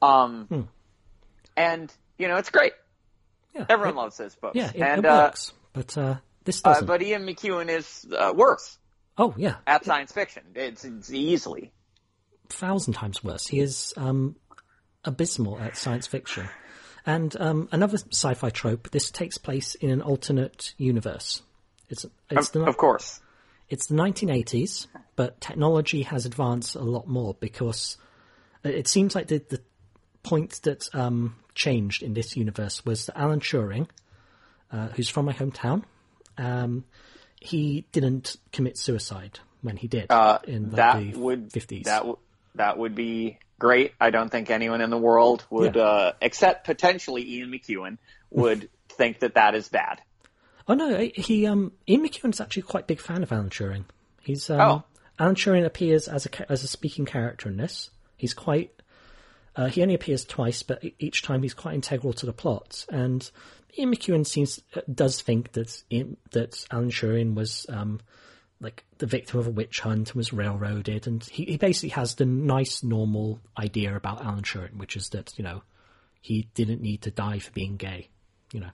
[0.00, 0.60] Um, Hmm.
[1.56, 2.72] and you know, it's great.
[3.58, 5.52] Yeah, Everyone it, loves his books, yeah, it, and it uh, works.
[5.72, 6.86] But uh, this uh, doesn't.
[6.86, 8.78] but Ian McEwan is uh, worse
[9.16, 10.42] oh yeah, at science fiction.
[10.54, 11.72] It's, it's easily.
[12.48, 13.46] thousand times worse.
[13.46, 14.36] He is um,
[15.04, 16.48] abysmal at science fiction.
[17.06, 18.90] And um, another sci-fi trope.
[18.90, 21.42] This takes place in an alternate universe.
[21.88, 23.20] It's it's Of, the of course.
[23.70, 27.96] it's the 1980s, but technology has advanced a lot more because
[28.62, 29.60] it seems like the the
[30.22, 33.88] point that um, changed in this universe was that Alan Turing,
[34.72, 35.84] uh, who's from my hometown,
[36.36, 36.84] um,
[37.40, 41.84] he didn't commit suicide when he did Uh, in like, that the would 50s.
[41.84, 42.18] That w-
[42.54, 43.94] that would be great.
[44.00, 45.82] I don't think anyone in the world would, Yeah.
[45.82, 47.98] uh, except potentially Ian McEwan,
[48.30, 50.00] would think that that is bad.
[50.66, 53.84] Oh no, he um Ian McEwan's actually quite a big fan of Alan Turing.
[54.20, 54.82] He's um, Oh.
[55.18, 57.90] Alan Turing appears as a as a speaking character in this.
[58.16, 58.70] He's quite
[59.58, 62.86] uh, he only appears twice, but each time he's quite integral to the plot.
[62.88, 63.28] And
[63.78, 65.82] Ian McEwan seems uh, does think that
[66.30, 68.00] that Alan Turing was um
[68.60, 72.14] like the victim of a witch hunt and was railroaded, and he, he basically has
[72.14, 75.62] the nice normal idea about Alan Turing, which is that you know
[76.20, 78.08] he didn't need to die for being gay,
[78.52, 78.70] you know.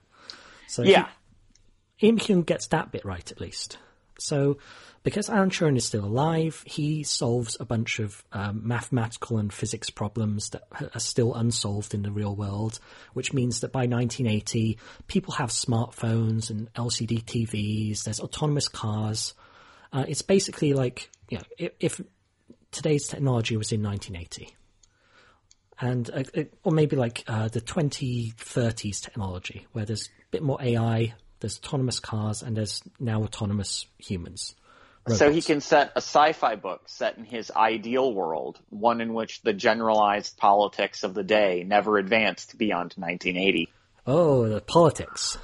[0.67, 1.09] So he- Yeah.
[2.03, 3.77] Ian McEwan gets that bit right at least.
[4.19, 4.57] So,
[5.05, 9.91] because Alan Turing is still alive, he solves a bunch of um, mathematical and physics
[9.91, 10.63] problems that
[10.95, 12.79] are still unsolved in the real world,
[13.13, 19.35] which means that by 1980, people have smartphones and LCD TVs, there's autonomous cars.
[19.93, 22.01] Uh, it's basically like, you know, if, if
[22.71, 24.55] today's technology was in 1980.
[25.79, 30.57] And, uh, it- or maybe like uh, the 2030s technology, where there's a bit more
[30.59, 34.55] AI, there's autonomous cars, and there's now autonomous humans.
[35.07, 39.41] So he can set a sci-fi book set in his ideal world, one in which
[39.43, 43.71] the generalized politics of the day never advanced beyond 1980.
[44.07, 45.37] Oh, the politics.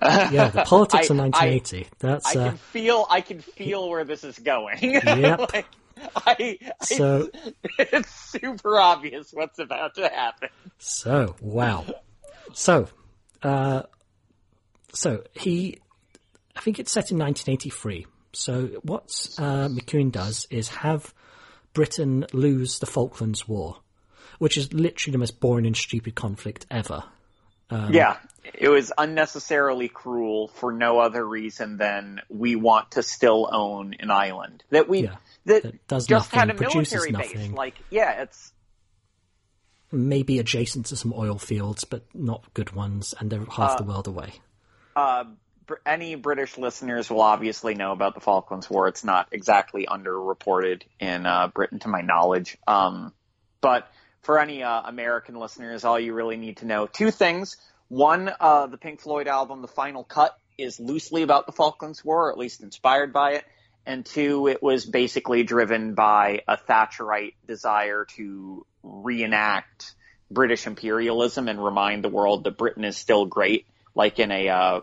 [0.00, 1.88] yeah, the politics I- of 1980.
[1.98, 4.78] That's I uh, can feel, I can feel where this is going.
[5.04, 5.52] Yep.
[5.54, 5.66] like,
[6.14, 7.56] I, So- it's,
[7.92, 10.50] it's super obvious what's about to happen.
[10.78, 11.84] so wow.
[12.52, 12.86] So,
[13.42, 13.82] uh,
[14.92, 15.78] so he,
[16.56, 18.06] I think it's set in 1983.
[18.32, 19.04] So what
[19.38, 21.12] uh, McEwan does is have
[21.72, 23.78] Britain lose the Falklands War,
[24.38, 27.04] which is literally the most boring and stupid conflict ever.
[27.70, 28.16] Um, yeah,
[28.54, 34.10] it was unnecessarily cruel for no other reason than we want to still own an
[34.10, 35.16] island that we Yeah,
[35.46, 37.34] that, that does just nothing, had a produces military base.
[37.34, 37.54] nothing.
[37.54, 38.52] Like, yeah, it's
[39.92, 44.06] Maybe adjacent to some oil fields, but not good ones, and they're half the world
[44.06, 44.34] away.
[44.94, 45.24] uh,
[45.86, 48.88] any British listeners will obviously know about the Falklands War.
[48.88, 52.58] It's not exactly underreported in uh, Britain, to my knowledge.
[52.66, 53.12] Um,
[53.60, 53.88] but
[54.22, 57.56] for any uh, American listeners, all you really need to know two things.
[57.88, 62.28] One, uh, the Pink Floyd album, The Final Cut, is loosely about the Falklands War,
[62.28, 63.44] or at least inspired by it.
[63.86, 69.94] And two, it was basically driven by a Thatcherite desire to reenact
[70.30, 74.80] British imperialism and remind the world that Britain is still great, like in a, uh,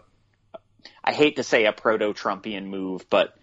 [1.08, 3.34] I hate to say a proto-Trumpian move, but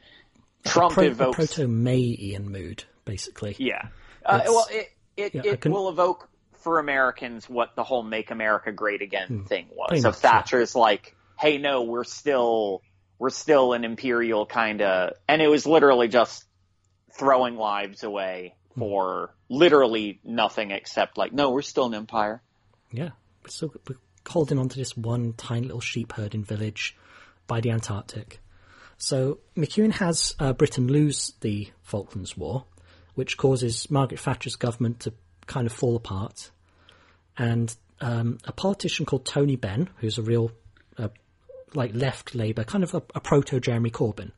[0.64, 3.57] Trump Pro- a evokes proto Mayian mood, basically.
[3.59, 3.88] yeah.
[4.24, 6.29] Uh, well, it it, yeah, it can- will evoke
[6.62, 9.87] for Americans what the whole "Make America Great Again" thing was.
[9.87, 9.88] Hmm.
[9.88, 10.31] pretty So much, yeah.
[10.31, 12.83] Thatcher's like, "Hey, no, we're still
[13.18, 16.44] we're still an imperial kind of," and it was literally just
[17.12, 18.81] throwing lives away Hmm.
[18.81, 22.42] for literally nothing except like, "No, we're still an empire."
[22.92, 23.11] Yeah,
[23.42, 23.96] we're still we're
[24.29, 26.96] holding on to this one tiny little sheep herding village
[27.46, 28.40] by the Antarctic.
[28.96, 32.64] So McEwan has uh, Britain lose the Falklands War,
[33.14, 35.12] which causes Margaret Thatcher's government to
[35.46, 36.50] kind of fall apart,
[37.37, 40.52] and um, a politician called Tony Benn, who's a real
[40.98, 41.09] uh,
[41.74, 44.33] like left Labour, kind of a, a proto Jeremy Corbyn.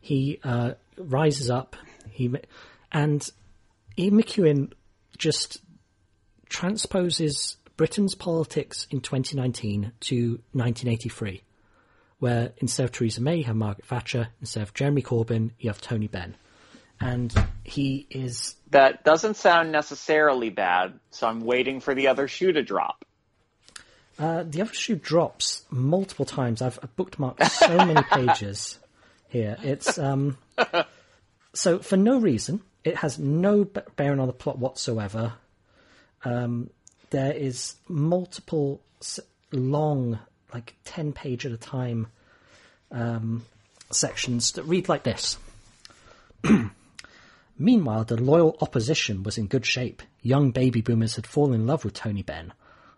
[0.00, 1.76] He uh, rises up,
[2.10, 2.34] he
[2.92, 3.28] and
[3.98, 4.72] Ian McEwan
[5.16, 5.60] just
[6.48, 11.42] transposes Britain's politics in 2019 to 1983,
[12.24, 15.82] where instead of Theresa May, you have Margaret Thatcher, instead of Jeremy Corbyn, you have
[15.82, 16.34] Tony Benn.
[16.98, 17.30] And
[17.64, 22.62] he is, That doesn't sound necessarily bad, so I'm waiting for the other shoe to
[22.62, 23.04] drop.
[24.18, 26.62] Uh, the other shoe drops multiple times.
[26.62, 28.78] I've, I've bookmarked so many pages
[29.28, 29.58] here.
[29.62, 30.38] It's um,
[31.52, 32.62] so for no reason.
[32.84, 33.64] It has no
[33.96, 35.34] bearing on the plot whatsoever.
[36.24, 36.70] Um,
[37.10, 38.80] there is multiple
[39.52, 40.20] long,
[40.52, 42.06] like ten page at a time,
[42.90, 43.44] um,
[43.90, 45.38] sections that read like this.
[47.58, 50.02] Meanwhile, the loyal opposition was in good shape.
[50.22, 52.52] Young baby boomers had fallen in love with Tony Benn.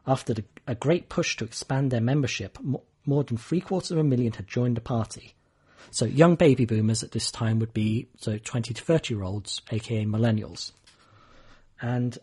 [0.07, 2.59] After the, a great push to expand their membership,
[3.05, 5.35] more than three quarters of a million had joined the party.
[5.91, 9.63] So young baby boomers at this time would be so 20 to 30 year olds,
[9.71, 10.73] aka millennials.
[11.81, 12.19] And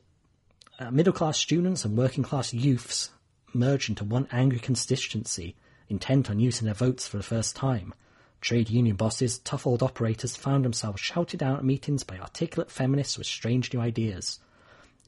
[0.79, 3.09] uh, middle class students and working class youths
[3.53, 5.55] merged into one angry constituency,
[5.89, 7.93] intent on using their votes for the first time.
[8.41, 13.17] Trade union bosses, tough old operators found themselves shouted down at meetings by articulate feminists
[13.17, 14.39] with strange new ideas.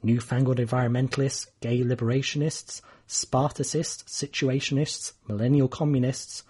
[0.03, 6.43] Newfangled environmentalists, gay liberationists, Spartacists, situationists, millennial communists,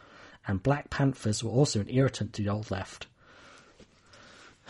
[0.48, 3.08] and Black Panthers were also an irritant to the old left.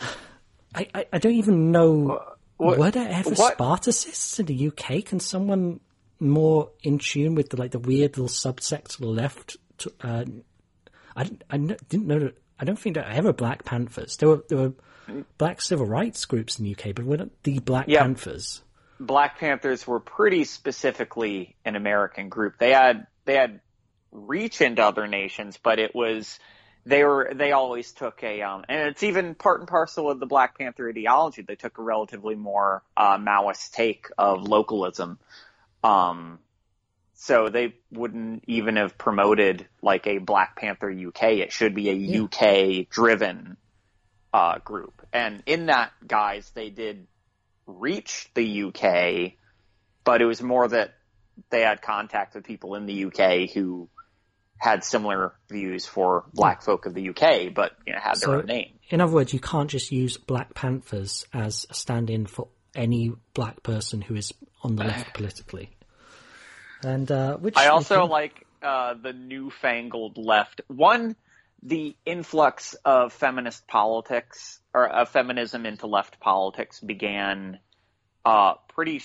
[0.74, 2.20] I, I, I don't even know.
[2.56, 3.56] What, were there ever what?
[3.56, 5.04] Spartacists in the UK?
[5.04, 5.80] Can someone
[6.18, 9.56] more in tune with the like the weird little subsect left?
[9.78, 10.24] To, uh,
[11.16, 12.30] I, I didn't know.
[12.58, 14.16] I don't think there were ever Black Panthers.
[14.16, 14.72] There were there were
[15.38, 17.86] Black civil rights groups in the UK, but weren't the Black.
[17.86, 18.62] Panthers.
[18.98, 22.58] Black Panthers were pretty specifically an American group.
[22.58, 23.60] They had they had
[24.10, 26.38] reach into other nations, but it was
[26.86, 30.26] they were they always took a um, and it's even part and parcel of the
[30.26, 31.42] Black Panther ideology.
[31.42, 35.18] They took a relatively more uh, Maoist take of localism.
[35.86, 36.38] Um,
[37.14, 41.22] so they wouldn't even have promoted like a Black Panther UK.
[41.38, 42.22] It should be a yeah.
[42.22, 43.56] UK driven
[44.32, 45.06] uh, group.
[45.12, 47.06] And in that, guys, they did
[47.66, 49.32] reach the UK,
[50.04, 50.94] but it was more that
[51.50, 53.88] they had contact with people in the UK who
[54.58, 58.46] had similar views for black folk of the UK, but you know, had their own
[58.46, 58.72] name.
[58.88, 63.62] In other words, you can't just use Black Panthers as a stand-in for any black
[63.62, 65.75] person who is on the left politically.
[66.82, 68.10] And uh, which I also think...
[68.10, 70.60] like uh, the newfangled left.
[70.68, 71.16] One,
[71.62, 77.58] the influx of feminist politics or of feminism into left politics began
[78.24, 79.02] uh, pretty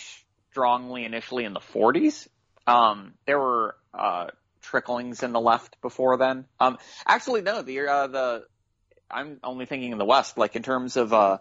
[0.51, 2.27] strongly initially in the 40s.
[2.67, 4.27] Um, there were uh,
[4.61, 6.45] tricklings in the left before then.
[6.59, 8.45] Um, actually, no, the uh, the
[9.09, 10.37] I'm only thinking in the West.
[10.37, 11.39] Like in terms of uh,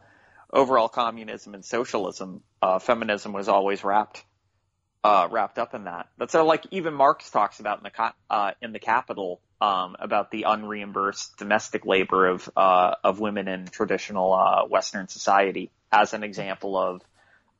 [0.53, 4.25] overall communism and socialism, uh, feminism was always wrapped
[5.03, 6.09] uh, wrapped up in that.
[6.19, 10.31] That's uh, like even Marx talks about in the uh, in the Capital um, about
[10.31, 16.23] the unreimbursed domestic labor of uh, of women in traditional uh, Western society as an
[16.23, 17.03] example of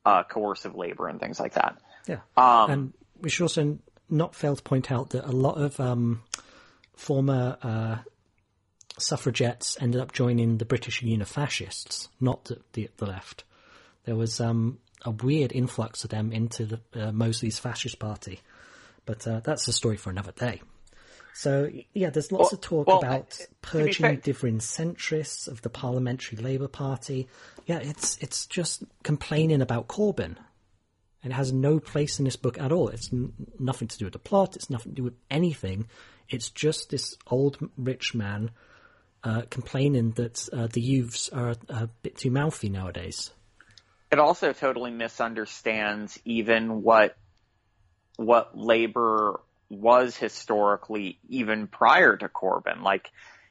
[0.05, 1.77] uh, coercive labor and things like that.
[2.07, 5.79] Yeah, um, and we should also not fail to point out that a lot of
[5.79, 6.21] um,
[6.95, 7.97] former uh,
[8.97, 13.43] suffragettes ended up joining the British Union of Fascists, not the, the, the left.
[14.05, 18.39] There was um, a weird influx of them into the, uh, Mosley's fascist party,
[19.05, 20.61] but uh, that's a story for another day.
[21.33, 26.37] So yeah, there's lots well, of talk well, about purging different centrists of the Parliamentary
[26.37, 27.27] Labour Party.
[27.65, 30.35] Yeah, it's it's just complaining about Corbyn
[31.23, 32.89] and it has no place in this book at all.
[32.89, 34.55] It's n- nothing to do with the plot.
[34.55, 35.87] It's nothing to do with anything.
[36.29, 38.51] It's just this old rich man
[39.23, 43.31] uh, complaining that uh, the youths are a bit too mouthy nowadays.
[44.11, 47.15] It also totally misunderstands even what
[48.17, 52.81] what labor was historically, even prior to Corbyn.
[52.83, 53.09] Like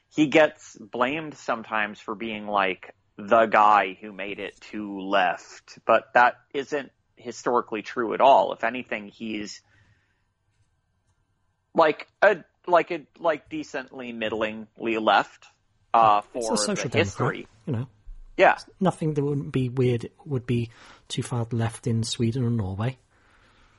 [0.09, 6.13] he gets blamed sometimes for being like the guy who made it to left, but
[6.13, 8.53] that isn't historically true at all.
[8.53, 9.61] If anything, he's
[11.73, 15.45] like a like a like decently middlingly left
[15.93, 17.47] uh, for the history.
[17.65, 17.87] you know.
[18.41, 20.69] Yeah, nothing that wouldn't be weird would be
[21.07, 22.97] too far left in Sweden or Norway.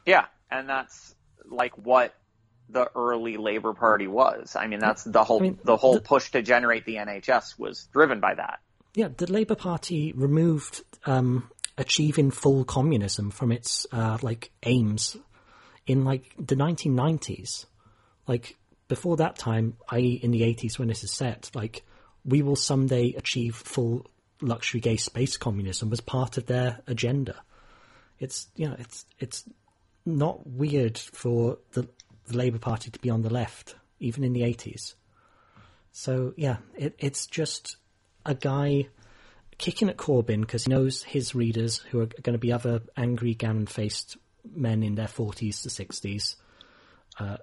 [0.06, 2.14] Yeah, and that's like what
[2.68, 4.56] the early Labour Party was.
[4.56, 7.58] I mean, that's the whole I mean, the whole the, push to generate the NHS
[7.58, 8.60] was driven by that.
[8.94, 15.16] Yeah, the Labour Party removed um, achieving full communism from its uh, like aims
[15.86, 17.66] in like the 1990s.
[18.26, 18.56] Like
[18.88, 21.82] before that time, i.e., in the 80s when this is set, like
[22.24, 24.06] we will someday achieve full
[24.42, 27.36] luxury gay space communism was part of their agenda.
[28.18, 29.44] It's you know it's it's
[30.04, 31.88] not weird for the,
[32.26, 34.94] the Labour Party to be on the left, even in the 80s.
[35.92, 37.76] So yeah, it, it's just
[38.24, 38.88] a guy
[39.58, 43.34] kicking at Corbyn because he knows his readers, who are going to be other angry,
[43.34, 44.16] gammon faced
[44.54, 46.36] men in their 40s to 60s,
[47.20, 47.36] uh,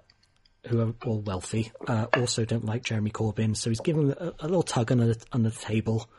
[0.66, 3.56] who are all wealthy, uh, also don't like Jeremy Corbyn.
[3.56, 6.10] So he's giving a, a little tug under under the table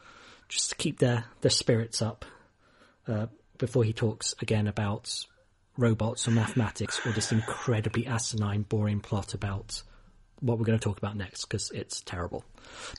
[0.52, 2.26] just to keep their, their spirits up
[3.08, 5.26] uh, before he talks again about
[5.78, 9.82] robots or mathematics or this incredibly asinine, boring plot about
[10.42, 12.44] what we're going to talk about next because it's terrible.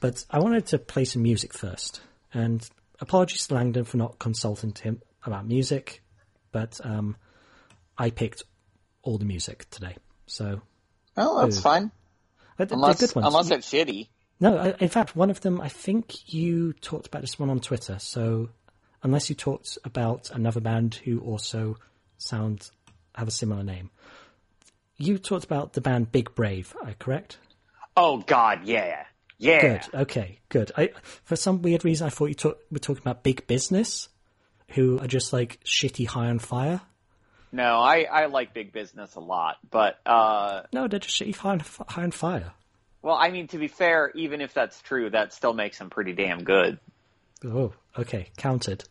[0.00, 2.00] But I wanted to play some music first.
[2.32, 2.66] And
[3.00, 6.02] apologies to Langdon for not consulting him about music,
[6.52, 7.16] but um,
[7.98, 8.44] I picked
[9.02, 9.96] all the music today.
[10.26, 10.62] So.
[11.16, 11.60] Oh, that's Ooh.
[11.60, 11.92] fine.
[12.58, 14.08] Unless, unless it's shitty.
[14.42, 17.60] No, I- in fact, one of them, I think you talked about this one on
[17.60, 17.98] Twitter.
[18.00, 18.50] So,
[19.04, 21.76] unless you talked about another band who also
[22.18, 22.70] sound
[23.14, 23.90] have a similar name,
[24.96, 26.74] you talked about the band Big Brave.
[26.84, 27.38] I correct?
[27.96, 29.04] Oh God, yeah,
[29.38, 29.60] yeah.
[29.60, 29.94] Good.
[29.94, 30.40] Okay.
[30.48, 30.72] Good.
[30.76, 30.90] I,
[31.24, 34.08] for some weird reason, I thought you talk, were talking about Big Business,
[34.70, 36.80] who are just like shitty high on fire.
[37.52, 41.50] No, I I like big business a lot, but uh, No, they're just shitty high
[41.50, 42.52] on, high on fire.
[43.02, 46.12] Well, I mean, to be fair, even if that's true, that still makes them pretty
[46.12, 46.78] damn good.
[47.44, 48.28] Oh, okay.
[48.36, 48.84] Counted.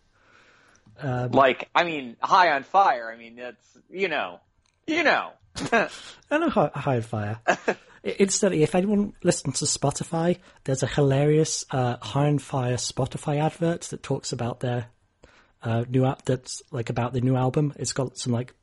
[1.03, 3.11] Like, I mean, high on fire.
[3.11, 4.39] I mean, that's you know,
[4.85, 5.31] you know.
[5.71, 7.39] I know high, high on fire.
[8.03, 13.81] Instantly, if anyone listens to Spotify, there's a hilarious uh, High on Fire Spotify advert
[13.83, 14.87] that talks about their
[15.61, 16.25] uh, new app.
[16.25, 17.73] That's like about the new album.
[17.77, 18.55] It's got some like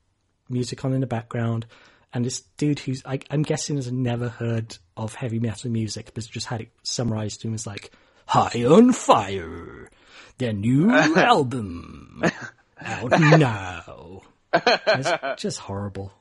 [0.49, 1.65] music on in the background,
[2.13, 6.25] and this dude who's I, I'm guessing has never heard of heavy metal music, but
[6.29, 7.91] just had it summarized to him as like
[8.25, 9.89] High on Fire,
[10.37, 12.23] their new album
[12.79, 14.21] out now.
[14.53, 16.13] It's just horrible.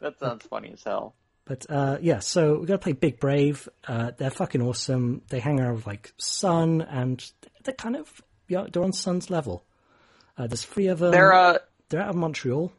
[0.00, 1.14] That sounds funny as hell.
[1.44, 3.68] But uh, yeah, so we're gonna play Big Brave.
[3.86, 5.22] Uh, they're fucking awesome.
[5.30, 7.24] They hang around with like Sunn, and
[7.64, 9.64] they're kind of yeah, they're on Sunn's level.
[10.36, 11.10] Uh, there's three of them.
[11.10, 11.58] They're uh,
[11.88, 12.70] they're out of Montreal.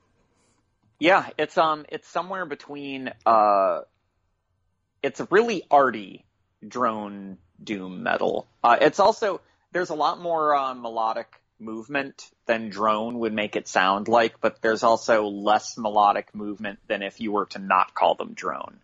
[0.99, 3.81] Yeah, it's um, it's somewhere between uh,
[5.01, 6.25] it's a really arty
[6.65, 8.47] drone doom metal.
[8.63, 11.27] Uh, it's also there's a lot more uh, melodic
[11.59, 17.01] movement than drone would make it sound like, but there's also less melodic movement than
[17.01, 18.79] if you were to not call them drone.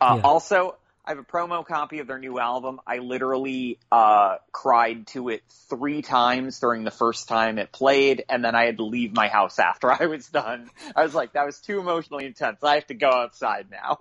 [0.00, 0.22] Uh, yeah.
[0.22, 2.80] Also, I have a promo copy of their new album.
[2.86, 8.44] I literally uh, cried to it three times during the first time it played, and
[8.44, 10.68] then I had to leave my house after I was done.
[10.96, 12.62] I was like, that was too emotionally intense.
[12.64, 13.98] I have to go outside now.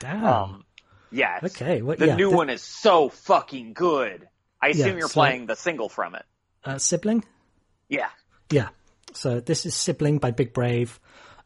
[0.00, 0.24] Damn.
[0.24, 0.64] Um,
[1.10, 1.80] it's- okay.
[1.82, 4.28] Well, The yeah, new the- one is so fucking good.
[4.60, 6.24] I assume Yeah, you're so- playing the single from it.
[6.64, 7.24] uh, sibling.
[7.88, 8.08] Yeah.
[8.50, 8.68] Yeah.
[9.14, 10.98] So this is Sibling by Big Brave.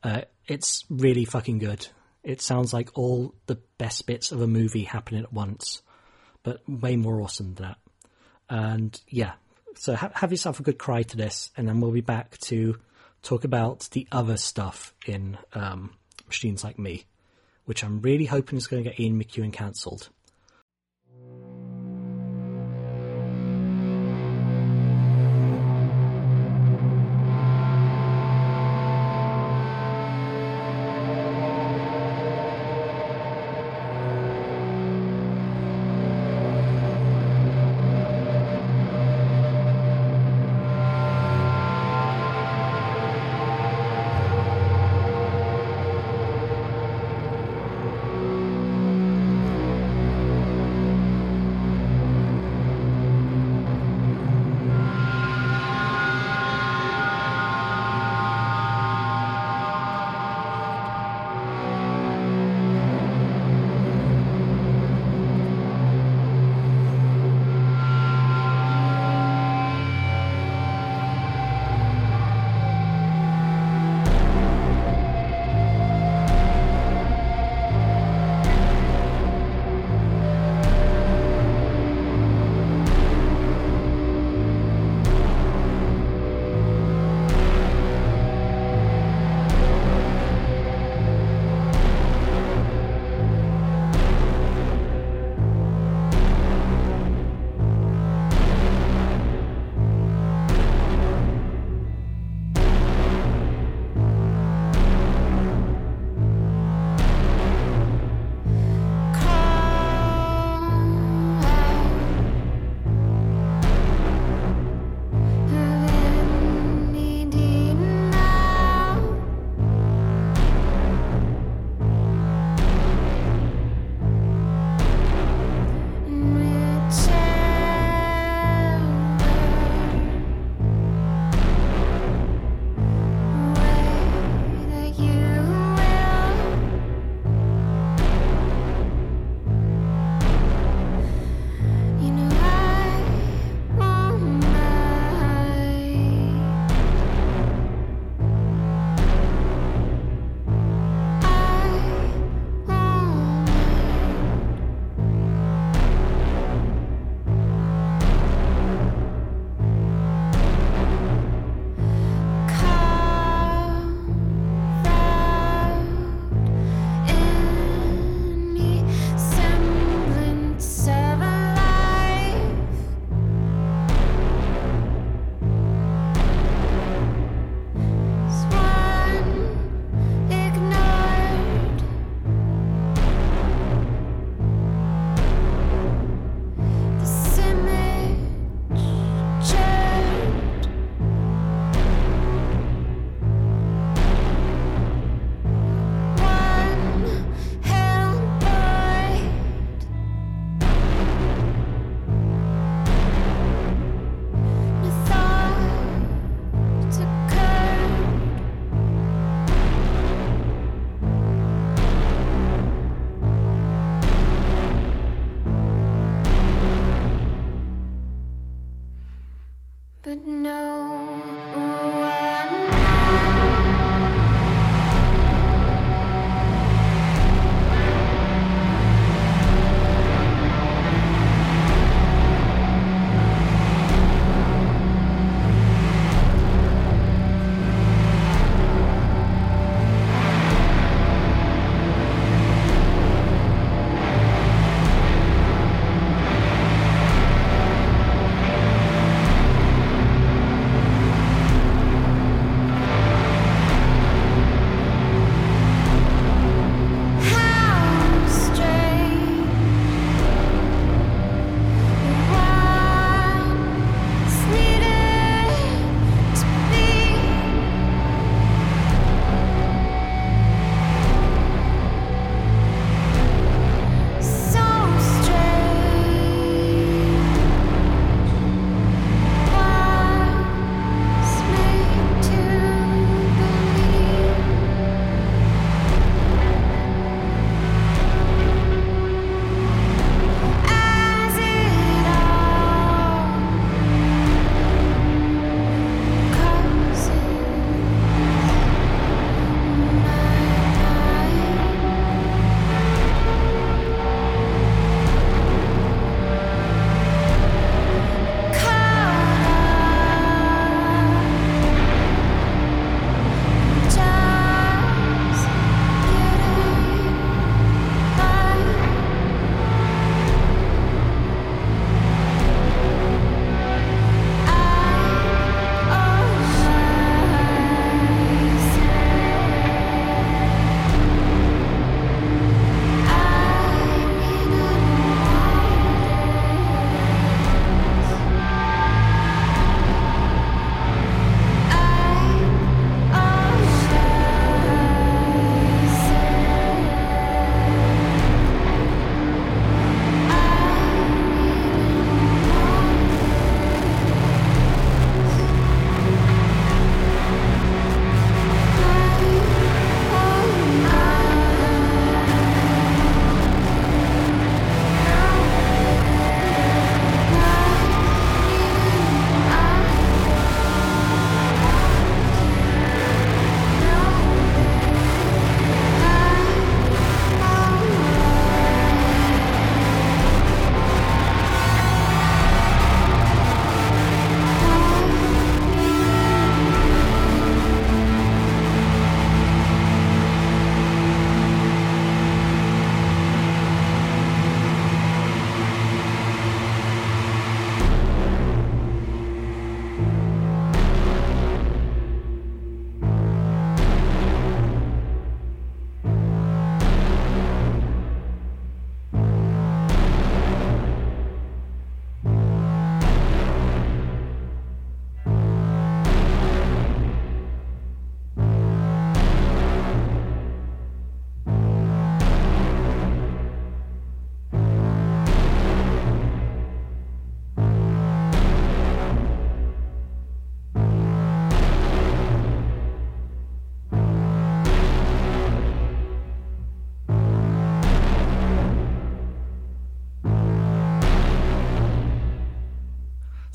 [0.02, 1.86] Uh, it's really fucking good.
[2.26, 5.80] It sounds like all the best bits of a movie happening at once,
[6.42, 7.78] but way more awesome than that.
[8.50, 9.34] And yeah,
[9.76, 12.80] so ha- have yourself a good cry to this, and then we'll be back to
[13.22, 15.92] talk about the other stuff in um,
[16.26, 17.04] Machines Like Me,
[17.64, 20.08] which I'm really hoping is going to get Ian McEwan cancelled.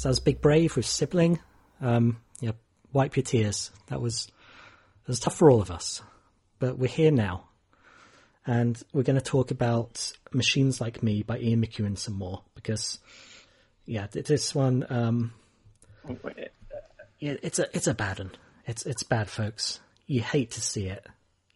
[0.01, 1.37] So that was Big Brave with Sibling.
[1.79, 2.53] Um, yeah,
[2.91, 3.69] wipe your tears.
[3.89, 4.31] That was
[5.03, 6.01] it was tough for all of us,
[6.57, 7.49] but we're here now,
[8.43, 12.97] and we're going to talk about Machines Like Me by Ian McEwan some more because,
[13.85, 15.33] yeah, this one, um,
[17.19, 18.31] yeah, it's a it's a bad one.
[18.65, 19.81] It's it's bad, folks.
[20.07, 21.05] You hate to see it.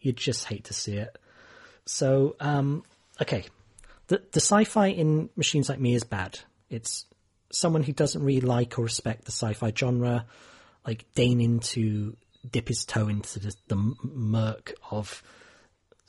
[0.00, 1.18] You just hate to see it.
[1.84, 2.84] So, um,
[3.20, 3.46] okay,
[4.06, 6.38] the the sci-fi in Machines Like Me is bad.
[6.70, 7.06] It's
[7.56, 10.26] someone who doesn't really like or respect the sci-fi genre,
[10.86, 12.16] like deigning to
[12.48, 15.22] dip his toe into the, the murk of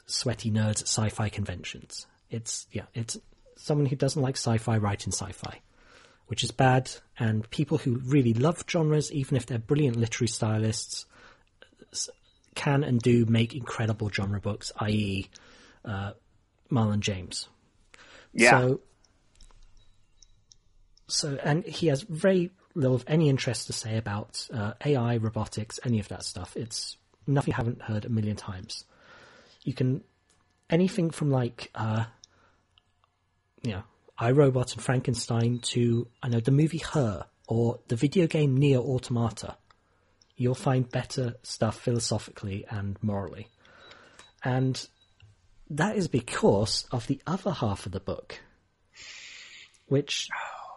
[0.06, 2.06] sweaty nerds at sci-fi conventions.
[2.30, 3.18] It's yeah, it's
[3.56, 5.62] someone who doesn't like sci-fi writing sci-fi,
[6.28, 6.92] which is bad.
[7.18, 11.06] And people who really love genres, even if they're brilliant literary stylists,
[12.56, 15.30] can and do make incredible genre books, i.e.,
[15.86, 16.12] uh,
[16.70, 17.48] Marlon James.
[18.34, 18.60] Yeah.
[18.60, 18.82] So,
[21.08, 25.80] so, and he has very little of any interest to say about uh, AI, robotics,
[25.84, 26.56] any of that stuff.
[26.56, 28.84] It's nothing you haven't heard a million times.
[29.64, 30.04] You can
[30.70, 32.06] anything from like, uh,
[33.64, 33.84] you know,
[34.18, 38.80] I, Robot and Frankenstein to I know the movie Her or the video game Nier
[38.80, 39.58] Automata.
[40.36, 43.48] You'll find better stuff philosophically and morally,
[44.44, 44.88] and
[45.70, 48.40] that is because of the other half of the book,
[49.88, 50.28] which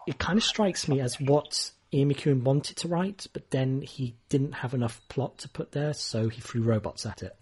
[0.07, 4.15] it kind of strikes me as what Ian McEwan wanted to write, but then he
[4.29, 7.35] didn't have enough plot to put there, so he threw robots at it.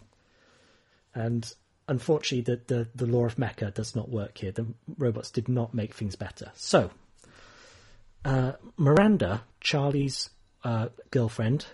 [1.13, 1.51] And
[1.87, 4.51] unfortunately, the, the, the law of Mecca does not work here.
[4.51, 6.51] The robots did not make things better.
[6.55, 6.89] So,
[8.25, 10.29] uh, Miranda, Charlie's
[10.63, 11.65] uh, girlfriend,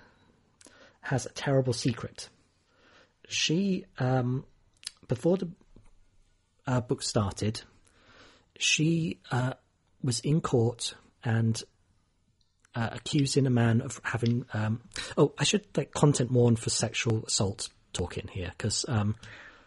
[1.01, 2.29] has a terrible secret.
[3.27, 4.45] She, um,
[5.07, 5.49] before the
[6.67, 7.61] uh, book started,
[8.57, 9.53] she uh,
[10.05, 10.93] was in court
[11.23, 11.61] and
[12.75, 14.45] uh, accusing a man of having.
[14.53, 14.81] Um,
[15.17, 18.85] oh, I should like content warn for sexual assault talking here because.
[18.87, 19.15] Um,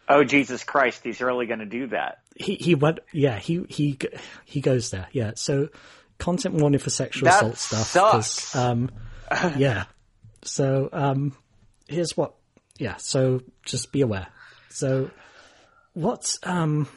[0.09, 1.03] oh Jesus Christ!
[1.05, 2.19] He's really going to do that.
[2.37, 3.01] He he went.
[3.13, 3.99] Yeah, he he
[4.45, 5.09] he goes there.
[5.13, 5.69] Yeah, so
[6.19, 8.57] content warning for sexual That assault stuff.
[8.57, 8.91] Um,
[9.57, 9.85] yeah.
[10.43, 11.37] So um,
[11.89, 12.35] here's what.
[12.79, 12.97] Yeah.
[12.99, 14.29] So just be aware.
[14.69, 15.11] So
[15.95, 16.89] what's um.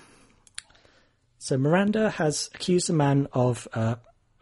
[1.42, 3.96] So Miranda has accused a man of uh,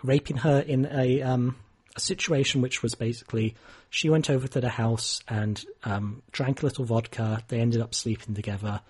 [0.03, 1.55] raping her in a um,
[1.95, 3.55] a situation which was basically
[3.89, 7.41] she went over to the house and um, drank a little vodka.
[7.47, 8.81] They ended up sleeping together.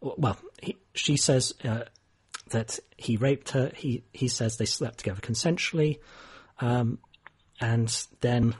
[0.00, 1.82] Well, he, she says uh,
[2.48, 3.70] that he raped her.
[3.76, 5.98] He he says they slept together consensually,
[6.60, 6.98] um,
[7.60, 8.54] and then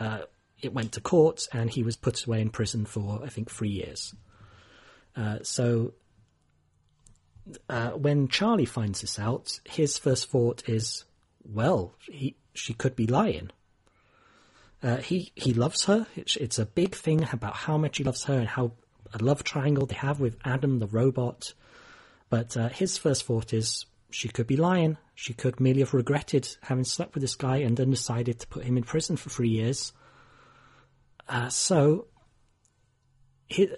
[0.00, 0.22] uh,
[0.60, 3.70] it went to court, and he was put away in prison for I think three
[3.70, 4.12] years.
[5.14, 5.92] Uh, so
[7.68, 11.04] uh, when Charlie finds this out, his first thought is,
[11.44, 13.50] well, he, she could be lying.
[14.82, 16.06] Uh, he he loves her.
[16.14, 18.72] It's, it's a big thing about how much he loves her and how
[19.12, 21.54] a love triangle they have with Adam the robot.
[22.30, 24.98] But uh, his first thought is she could be lying.
[25.14, 28.64] She could merely have regretted having slept with this guy and then decided to put
[28.64, 29.92] him in prison for three years.
[31.28, 32.06] Uh, so,
[33.46, 33.68] he,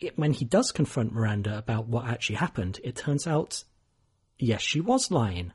[0.00, 3.64] it, when he does confront Miranda about what actually happened, it turns out,
[4.38, 5.52] yes, she was lying.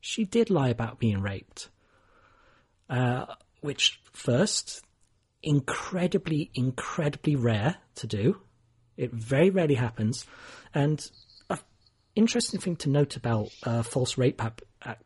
[0.00, 1.68] She did lie about being raped.
[2.88, 3.26] Uh,
[3.60, 4.82] which, first,
[5.42, 8.40] incredibly, incredibly rare to do.
[8.96, 10.26] It very rarely happens.
[10.74, 11.04] And
[11.48, 11.58] an
[12.14, 14.96] interesting thing to note about uh, false rape ap- a-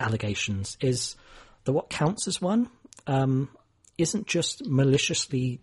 [0.00, 1.16] allegations is
[1.64, 2.68] that what counts as one
[3.06, 3.48] um,
[3.96, 5.60] isn't just maliciously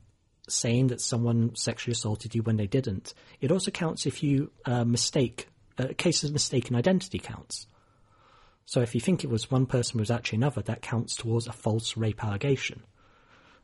[0.51, 3.13] saying that someone sexually assaulted you when they didn't.
[3.39, 5.47] It also counts if you uh, mistake,
[5.77, 7.67] uh, cases of mistaken identity counts.
[8.65, 11.51] So if you think it was one person was actually another, that counts towards a
[11.51, 12.83] false rape allegation.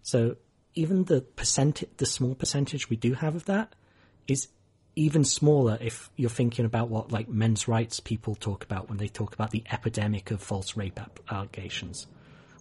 [0.01, 0.35] So
[0.75, 3.73] even the percent, the small percentage we do have of that
[4.27, 4.47] is
[4.95, 9.07] even smaller if you're thinking about what like men's rights people talk about when they
[9.07, 12.07] talk about the epidemic of false rape allegations,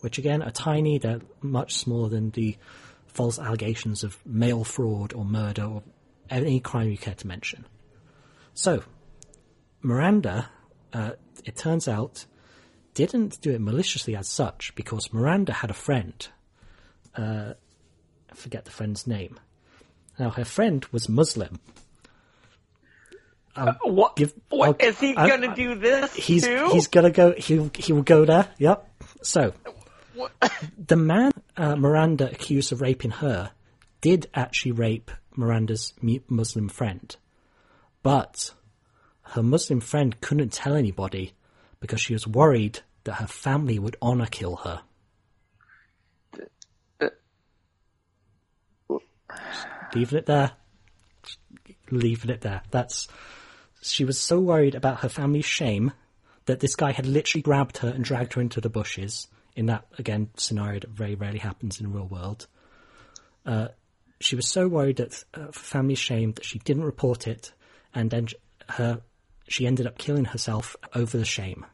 [0.00, 0.98] which again are tiny.
[0.98, 2.56] They're much smaller than the
[3.16, 5.82] false allegations of mail fraud or murder or
[6.28, 7.64] any crime you care to mention.
[8.52, 8.82] So,
[9.80, 10.50] Miranda,
[10.92, 11.12] uh,
[11.44, 12.26] it turns out,
[12.94, 16.28] didn't do it maliciously as such because Miranda had a friend.
[17.14, 17.54] Uh,
[18.30, 19.38] I forget the friend's name.
[20.18, 21.58] Now, her friend was Muslim.
[23.54, 24.16] I'll What?
[24.16, 26.68] give- what is he going to do this he's too?
[26.72, 27.32] he's gonna go.
[27.32, 28.48] He he will go there.
[28.58, 28.86] Yep.
[29.22, 29.54] So
[30.78, 33.50] the man uh, Miranda accused of raping her
[34.00, 35.92] did actually rape Miranda's
[36.28, 37.14] Muslim friend,
[38.02, 38.52] but
[39.22, 41.32] her Muslim friend couldn't tell anybody
[41.80, 44.82] because she was worried that her family would honor kill her.
[49.94, 50.52] Leaving it there.
[51.90, 52.62] Leaving it there.
[52.70, 53.08] That's.
[53.82, 55.92] She was so worried about her family's shame
[56.46, 59.28] that this guy had literally grabbed her and dragged her into the bushes.
[59.56, 62.46] In that again scenario that very rarely happens in the real world.
[63.44, 63.68] Uh,
[64.20, 67.52] she was so worried that uh, for family's shame that she didn't report it,
[67.94, 68.28] and then
[68.68, 69.00] her
[69.48, 71.64] she ended up killing herself over the shame.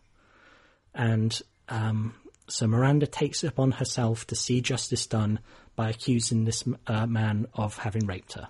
[0.94, 2.14] And um,
[2.48, 5.40] so Miranda takes it upon herself to see justice done
[5.74, 8.48] by accusing this uh, man of having raped her.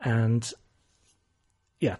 [0.00, 0.50] And
[1.80, 1.96] yeah,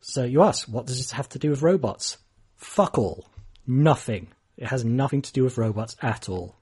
[0.00, 2.18] so you ask, what does this have to do with robots?
[2.56, 3.28] Fuck all.
[3.66, 4.28] Nothing.
[4.60, 6.54] It has nothing to do with robots at all.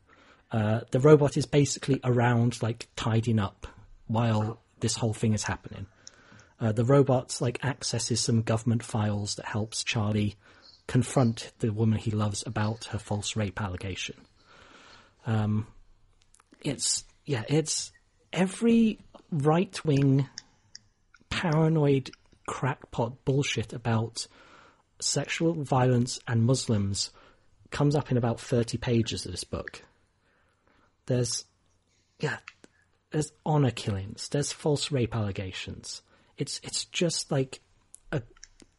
[0.51, 3.67] Uh, the robot is basically around, like, tidying up
[4.07, 5.87] while this whole thing is happening.
[6.61, 10.37] Uh, the robot, like, accesses some government files that helps Charlie
[10.87, 14.17] confront the woman he loves about her false rape allegation.
[15.27, 15.67] Um,
[16.63, 17.93] it's, yeah, it's
[18.33, 20.29] every right wing
[21.29, 22.11] paranoid
[22.47, 24.27] crackpot bullshit about
[25.01, 27.11] sexual violence and Muslims
[27.71, 29.83] comes up in about 30 pages of this book.
[31.07, 31.45] There's,
[32.21, 32.39] yeah,
[33.11, 36.03] there's honor killings, there's false rape allegations.
[36.37, 37.61] It's, it's just like
[38.13, 38.23] a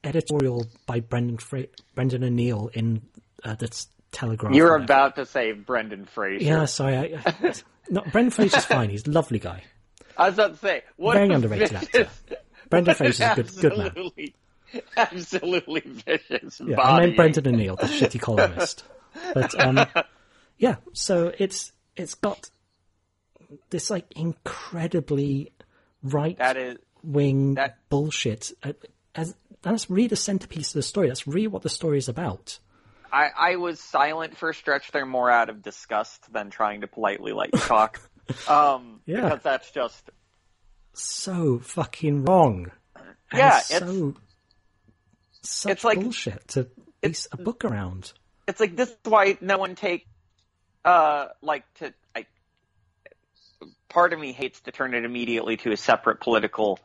[0.03, 3.01] editorial by Brendan, Fra- Brendan O'Neill in
[3.43, 4.53] uh, the Telegraph.
[4.53, 6.43] You're about to say Brendan Fraser.
[6.43, 6.97] Yeah, sorry.
[6.97, 7.53] I, I,
[7.89, 8.89] no, Brendan Fraser's fine.
[8.89, 9.63] He's a lovely guy.
[10.17, 12.07] I was about to say, what Very underrated actor.
[12.69, 14.11] Brendan Fraser's a good, good man.
[14.97, 16.89] Absolutely, vicious Yeah, body.
[16.89, 18.83] I meant Brendan O'Neill, the shitty columnist.
[19.33, 19.85] But um,
[20.57, 22.49] yeah, so it's it's got
[23.69, 25.51] this like incredibly
[26.03, 28.51] right That is wing that- bullshit.
[28.63, 28.73] Uh,
[29.15, 31.07] As that's really the centerpiece of the story.
[31.07, 32.59] That's really what the story is about.
[33.11, 36.87] I, I was silent for a stretch there more out of disgust than trying to
[36.87, 37.99] politely let you talk.
[38.47, 39.23] um, Yeah.
[39.23, 40.09] Because that's just,
[40.93, 42.71] So fucking wrong.
[43.33, 44.13] Yeah, so
[45.43, 46.67] such it's like- bullshit to
[47.01, 48.11] base a book around.
[48.47, 50.07] it's like this is why no one take,
[50.83, 52.25] uh, like to, I,
[53.89, 56.79] part of me hates to turn it immediately to a separate political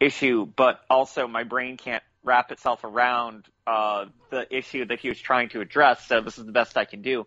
[0.00, 5.18] issue, but also my brain can't wrap itself around, uh, the issue that he was
[5.18, 7.26] trying to address, so this is the best I can do.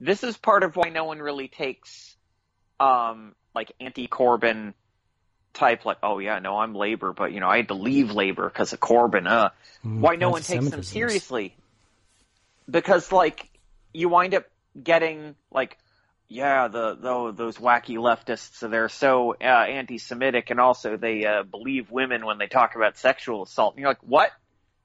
[0.00, 2.16] This is part of why no one really takes,
[2.80, 4.74] um, like anti-Corbyn
[5.54, 8.48] type, like, oh yeah, no, I'm Labor, but you know, I had to leave Labor
[8.48, 9.50] because of Corbyn, uh.
[9.82, 11.54] Why no one takes them seriously?
[12.70, 13.48] Because, like,
[13.92, 14.46] you wind up
[14.82, 15.76] getting, like,
[16.26, 21.90] yeah, the, the those wacky leftists, they're so uh, anti-Semitic, and also they uh, believe
[21.90, 23.74] women when they talk about sexual assault.
[23.74, 24.30] And you're like, what?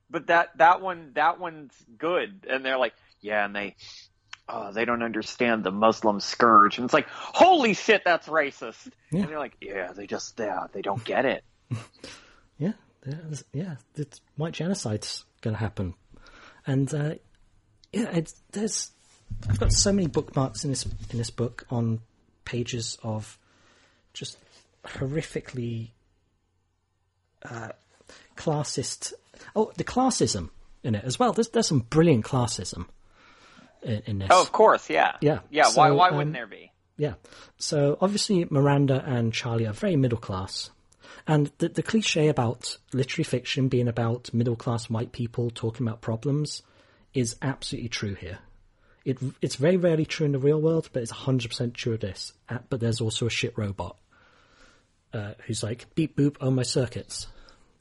[0.09, 3.77] But that that one that one's good, and they're like, yeah, and they
[4.49, 8.89] oh, they don't understand the Muslim scourge, and it's like, holy shit, that's racist.
[9.11, 9.21] Yeah.
[9.21, 11.43] And they're like, yeah, they just yeah, they don't get it.
[12.57, 12.73] Yeah,
[13.53, 15.93] yeah, it's white genocide's going to happen,
[16.67, 17.13] and uh,
[17.93, 18.91] yeah, it's, there's
[19.49, 22.01] I've got so many bookmarks in this in this book on
[22.43, 23.37] pages of
[24.13, 24.37] just
[24.85, 25.91] horrifically
[27.43, 27.69] uh,
[28.35, 29.13] classist.
[29.55, 30.49] Oh, the classism
[30.83, 31.31] in it as well.
[31.31, 32.87] There's there's some brilliant classism
[33.83, 34.29] in, in this.
[34.31, 35.65] Oh, of course, yeah, Yeah, yeah.
[35.73, 36.71] why so, why um, wouldn't there be?
[36.97, 37.13] Yeah.
[37.57, 40.69] So obviously Miranda and Charlie are very middle class.
[41.27, 46.01] And the, the cliche about literary fiction being about middle class white people talking about
[46.01, 46.61] problems
[47.13, 48.39] is absolutely true here.
[49.05, 52.33] It, it's very rarely true in the real world, but it's 100% true of this.
[52.49, 53.95] Uh, But there's also a shit robot
[55.13, 57.27] uh, who's like, beep boop on my circuits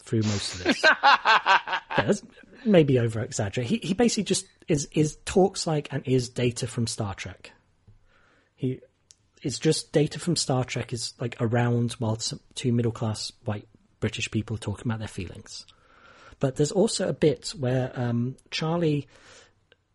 [0.08, 0.82] through most of this.
[1.96, 2.22] that's
[2.64, 3.68] maybe over exaggerate.
[3.68, 7.52] He, he basically just is, is talks like and is data from Star Trek.
[8.54, 8.80] He
[9.42, 13.68] it's just data from Star Trek is like around while some, two middle class white
[14.00, 15.64] British people are talking about their feelings.
[16.40, 19.06] But there's also a bit where um, Charlie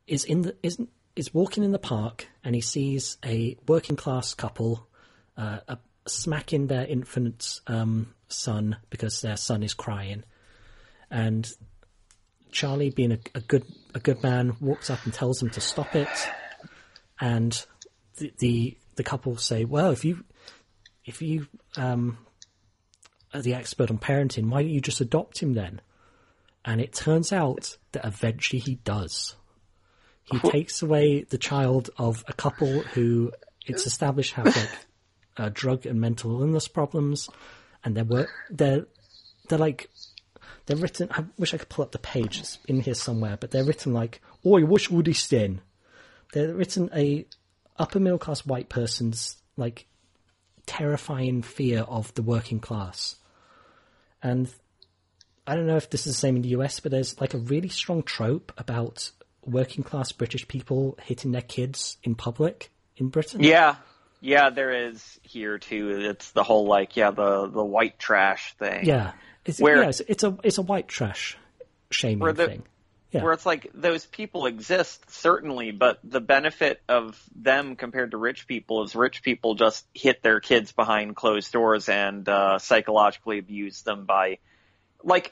[0.07, 0.79] is in the is
[1.15, 4.87] is walking in the park and he sees a working class couple
[5.37, 10.23] uh, uh, smacking their infant um, son because their son is crying,
[11.09, 11.51] and
[12.53, 15.95] Charlie, being a, a good a good man, walks up and tells them to stop
[15.95, 16.07] it,
[17.19, 17.65] and
[18.17, 20.23] the the, the couple say, "Well, if you
[21.05, 22.17] if you um,
[23.33, 25.81] are the expert on parenting, why don't you just adopt him then?"
[26.63, 29.35] And it turns out that eventually he does.
[30.31, 33.33] He takes away the child of a couple who
[33.65, 34.69] it's established have like
[35.37, 37.29] uh, drug and mental illness problems,
[37.83, 38.85] and they're wor- they're
[39.49, 39.89] they're like
[40.65, 41.09] they're written.
[41.11, 43.93] I wish I could pull up the page it's in here somewhere, but they're written
[43.93, 45.61] like, "Oi, what's this then?"
[46.33, 47.25] They're written a
[47.77, 49.87] upper middle class white person's like
[50.65, 53.17] terrifying fear of the working class,
[54.21, 54.49] and
[55.45, 57.39] I don't know if this is the same in the US, but there's like a
[57.39, 59.11] really strong trope about
[59.45, 63.43] working class British people hitting their kids in public in Britain.
[63.43, 63.75] Yeah,
[64.23, 65.89] yeah, there is here too.
[66.09, 68.85] It's the whole like yeah the the white trash thing.
[68.85, 69.11] Yeah,
[69.45, 71.37] it's, Where- yeah, it's, it's a it's a white trash
[71.91, 72.63] shaming the- thing.
[73.11, 73.21] Yeah.
[73.21, 78.47] where it's like those people exist certainly, but the benefit of them compared to rich
[78.47, 83.83] people is rich people just hit their kids behind closed doors and uh, psychologically abuse
[83.83, 84.39] them by
[85.03, 85.31] like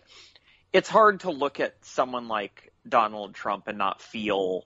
[0.73, 4.65] it's hard to look at someone like Donald Trump and not feel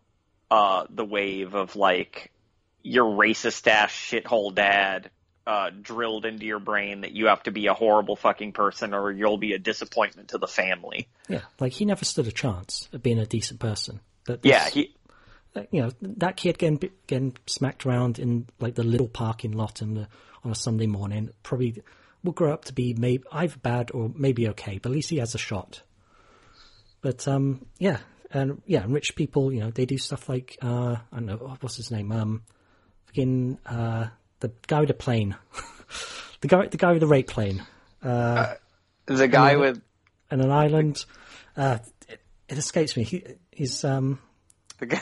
[0.52, 2.34] uh, the wave of like
[2.86, 5.10] your racist ass shithole dad
[5.48, 9.12] uh, drilled into your brain that you have to be a horrible fucking person or
[9.12, 11.08] you'll be a disappointment to the family.
[11.28, 14.00] Yeah, like he never stood a chance of being a decent person.
[14.26, 14.96] But Yeah, he
[15.72, 19.94] you know that kid getting getting smacked around in like the little parking lot in
[19.96, 20.08] the,
[20.44, 21.82] on a Sunday morning probably
[22.24, 25.18] will grow up to be maybe either bad or maybe okay, but at least he
[25.18, 25.82] has a shot.
[27.02, 28.00] But um, yeah,
[28.32, 31.56] and yeah, and rich people, you know, they do stuff like uh, I don't know
[31.62, 32.44] what's his name, um,
[33.08, 34.08] fucking uh,
[34.40, 35.36] the guy with the plane,
[36.42, 37.64] the guy the guy with the rape plane.
[38.02, 38.58] the
[39.08, 39.56] guy Yeah.
[39.58, 39.82] with
[40.32, 41.06] and an island.
[41.56, 41.78] Uh,
[42.10, 43.04] it, it escapes me.
[43.04, 44.20] He, he's um,
[44.80, 45.02] The guy,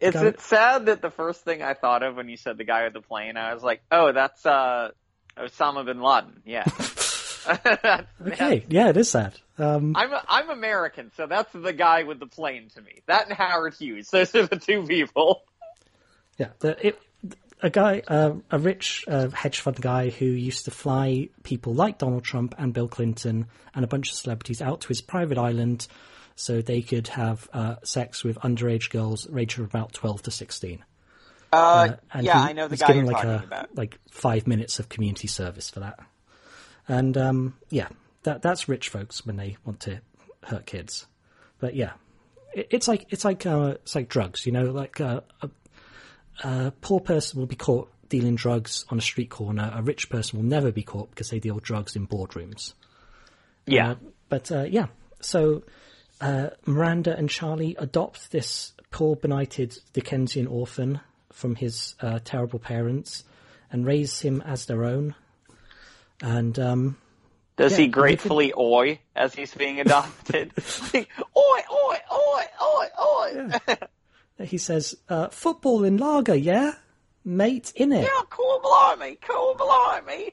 [0.00, 2.64] is Guy- it sad that the first thing I thought of when you said the
[2.64, 4.90] guy with the plane, I was like, oh, that's uh,
[5.38, 6.42] Osama bin Laden.
[6.44, 6.64] Yeah.
[6.64, 7.02] That's-
[8.26, 8.64] okay.
[8.68, 9.38] Yeah, it is sad.
[9.56, 13.02] Um, I'm I'm American, so that's the guy with the plane to me.
[13.06, 14.10] That and Howard Hughes.
[14.10, 15.44] Those are the two people.
[16.38, 17.00] yeah, the, it,
[17.62, 21.98] a guy, uh, a rich uh, hedge fund guy who used to fly people like
[21.98, 25.86] Donald Trump and Bill Clinton and a bunch of celebrities out to his private island
[26.34, 30.84] so they could have uh, sex with underage girls ranged from about twelve to sixteen.
[31.52, 33.74] Uh, and yeah, he I know the guy given like talking a, about.
[33.74, 35.98] Like five minutes of community service for that,
[36.86, 37.88] and um, yeah,
[38.24, 40.00] that that's rich folks when they want to
[40.42, 41.06] hurt kids.
[41.58, 41.92] But yeah,
[42.54, 45.20] it, it's like it's like uh, it's like drugs, you know, like uh,
[46.42, 49.72] a, poor person will be caught dealing drugs on a street corner.
[49.74, 52.74] A rich person will never be caught because they deal drugs in boardrooms.
[53.66, 53.92] Yeah.
[53.92, 53.94] Uh,
[54.28, 54.86] but uh, yeah,
[55.20, 55.62] so
[56.20, 61.00] uh, Miranda and Charlie adopt this poor, benighted Dickensian orphan
[61.32, 63.24] from his uh, terrible parents
[63.70, 65.14] and raise him as their own.
[66.22, 66.96] And um,
[67.56, 70.52] Does yeah, he gratefully oi as he's being adopted?
[70.94, 73.76] like, oi, oi, oi, oi, oi.
[74.38, 76.74] He says, uh, "Football in lager, yeah,
[77.24, 80.32] mate, in it." Yeah, cool blimey, cool blimey.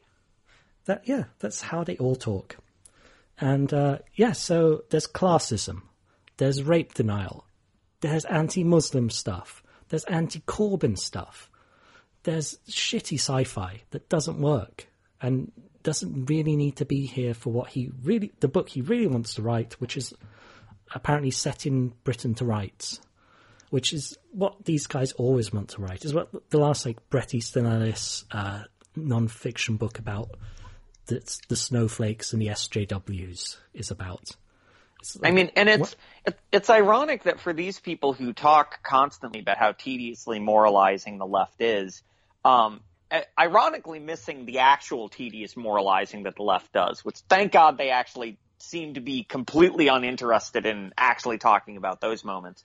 [0.86, 2.58] That yeah, that's how they all talk.
[3.40, 5.84] And uh, yeah, so there's classism,
[6.38, 7.46] there's rape denial,
[8.02, 11.50] there's anti-Muslim stuff, there's anti-Corbyn stuff,
[12.24, 14.88] there's shitty sci-fi that doesn't work
[15.22, 15.52] and
[15.84, 19.36] doesn't really need to be here for what he really, the book he really wants
[19.36, 20.14] to write, which is
[20.94, 23.02] apparently set in Britain to rights.
[23.74, 26.06] Which is what these guys always want to write.
[26.06, 28.66] Is what the last like Bret Easton Ellis uh,
[28.96, 30.30] non-fiction book about
[31.08, 34.30] that the snowflakes and the SJWs is about.
[35.00, 39.40] It's I mean, and it's it, it's ironic that for these people who talk constantly
[39.40, 42.04] about how tediously moralizing the left is,
[42.46, 42.82] um,
[43.40, 47.04] ironically missing the actual tedious moralizing that the left does.
[47.04, 52.24] Which thank God they actually seem to be completely uninterested in actually talking about those
[52.24, 52.64] moments.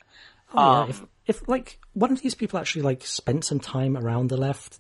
[0.55, 3.96] Oh, yeah, Um, if, if like one of these people actually like spent some time
[3.96, 4.78] around the left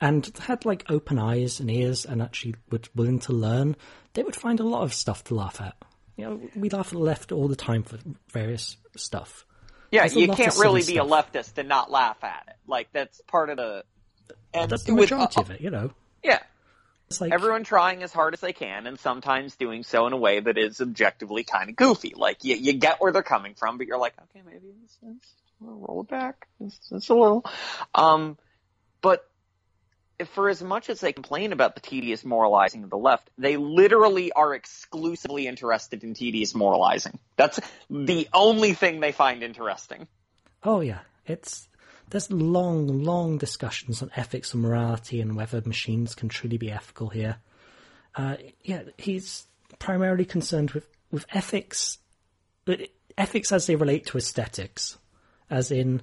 [0.00, 3.76] and had like open eyes and ears and actually were willing to learn,
[4.14, 5.74] they would find a lot of stuff to laugh at.
[6.16, 7.98] You know, we laugh at the left all the time for
[8.30, 9.46] various stuff.
[9.90, 12.56] Yeah, There's you can't really be a leftist and not laugh at it.
[12.66, 13.84] Like that's part of the.
[14.52, 15.92] And That's the with- majority of it, you know.
[16.22, 16.40] Yeah,
[17.20, 20.40] like everyone trying as hard as they can and sometimes doing so in a way
[20.40, 22.12] that is objectively kind of goofy.
[22.16, 25.16] Like you, you get where they're coming from, but you're like, okay, maybe this is
[25.60, 26.46] we'll roll it back.
[26.60, 27.44] It's, it's a little,
[27.94, 28.38] um,
[29.00, 29.24] but
[30.18, 33.56] if for as much as they complain about the tedious moralizing of the left, they
[33.56, 37.18] literally are exclusively interested in tedious moralizing.
[37.36, 40.08] That's the only thing they find interesting.
[40.62, 41.68] Oh yeah, it's
[42.10, 47.08] there's long, long discussions on ethics and morality and whether machines can truly be ethical
[47.08, 47.36] here.
[48.14, 49.46] Uh, yeah, he's
[49.78, 51.98] primarily concerned with with ethics,
[53.16, 54.98] ethics as they relate to aesthetics,
[55.50, 56.02] as in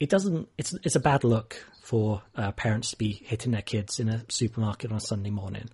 [0.00, 0.48] it doesn't.
[0.58, 4.24] It's it's a bad look for uh, parents to be hitting their kids in a
[4.28, 5.68] supermarket on a Sunday morning.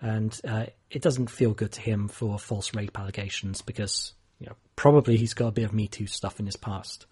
[0.00, 4.54] and uh, it doesn't feel good to him for false rape allegations because you know
[4.76, 7.06] probably he's got a bit of Me Too stuff in his past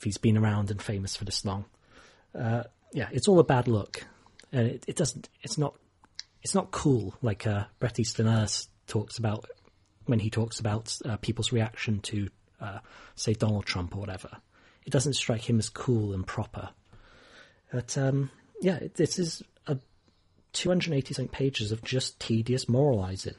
[0.00, 1.66] if he's been around and famous for this long.
[2.34, 2.62] Uh,
[2.94, 4.06] yeah, it's all a bad look,
[4.50, 5.28] and it, it doesn't.
[5.42, 5.74] It's not.
[6.42, 9.44] It's not cool like uh, Bret Easton Ellis talks about
[10.06, 12.28] when he talks about uh, people's reaction to,
[12.62, 12.78] uh,
[13.14, 14.30] say, Donald Trump or whatever.
[14.86, 16.70] It doesn't strike him as cool and proper.
[17.70, 18.30] But um,
[18.62, 19.76] yeah, this is a
[20.54, 23.34] 280 something pages of just tedious moralising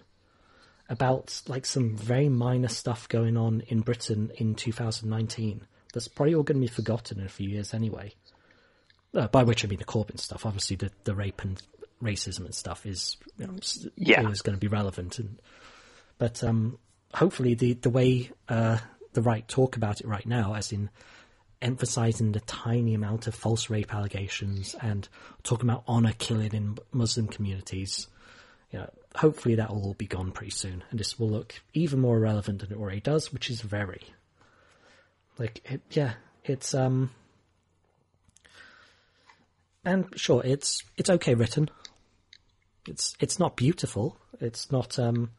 [0.88, 6.43] about like some very minor stuff going on in Britain in 2019 that's probably all
[6.43, 8.13] going to be forgotten in a few years anyway.
[9.13, 10.45] Uh, by which I mean the Corbyn stuff.
[10.45, 11.61] Obviously, the, the rape and
[12.01, 13.55] racism and stuff is you know,
[13.95, 14.21] yeah.
[14.21, 15.19] always going to be relevant.
[15.19, 15.41] And
[16.17, 16.77] but um,
[17.13, 18.77] hopefully, the the way uh,
[19.13, 20.89] the right talk about it right now, as in
[21.61, 25.07] emphasizing the tiny amount of false rape allegations and
[25.43, 28.07] talking about honor killing in Muslim communities,
[28.71, 31.99] you know, hopefully that will all be gone pretty soon, and this will look even
[31.99, 34.01] more relevant than it already does, which is very.
[35.41, 36.13] Like, it, yeah,
[36.45, 37.09] it's um,
[39.83, 41.67] and sure, it's it's okay written.
[42.87, 44.17] It's it's not beautiful.
[44.39, 45.31] It's not um,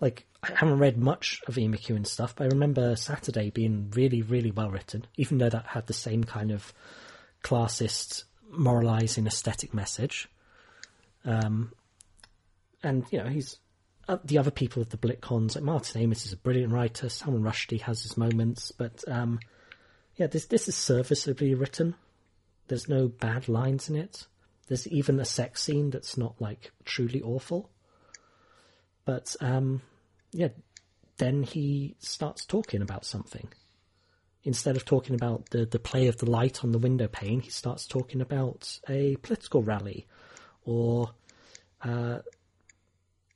[0.00, 4.52] like I haven't read much of McEwan stuff, but I remember Saturday being really really
[4.52, 6.72] well written, even though that had the same kind of
[7.44, 10.30] classist, moralizing aesthetic message.
[11.26, 11.74] Um,
[12.82, 13.58] and you know he's
[14.24, 17.08] the other people of the BlitCons, like Martin Amis is a brilliant writer.
[17.08, 19.40] Salman Rushdie has his moments, but um,
[20.16, 21.94] yeah, this this is serviceably written.
[22.68, 24.26] There's no bad lines in it.
[24.68, 27.70] There's even a sex scene that's not like truly awful.
[29.04, 29.82] But um,
[30.32, 30.48] yeah,
[31.18, 33.48] then he starts talking about something.
[34.42, 37.50] Instead of talking about the, the play of the light on the window pane, he
[37.50, 40.06] starts talking about a political rally
[40.64, 41.10] or
[41.82, 42.20] uh,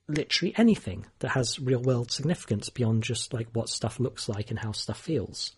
[0.07, 4.59] literally anything that has real world significance beyond just like what stuff looks like and
[4.59, 5.53] how stuff feels.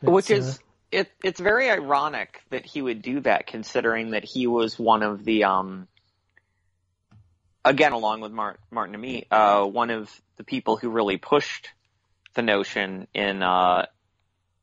[0.00, 4.24] It's, Which is uh, it, it's very ironic that he would do that, considering that
[4.24, 5.86] he was one of the um,
[7.64, 11.70] again, along with Martin, Martin Amis, uh, one of the people who really pushed
[12.34, 13.86] the notion in uh,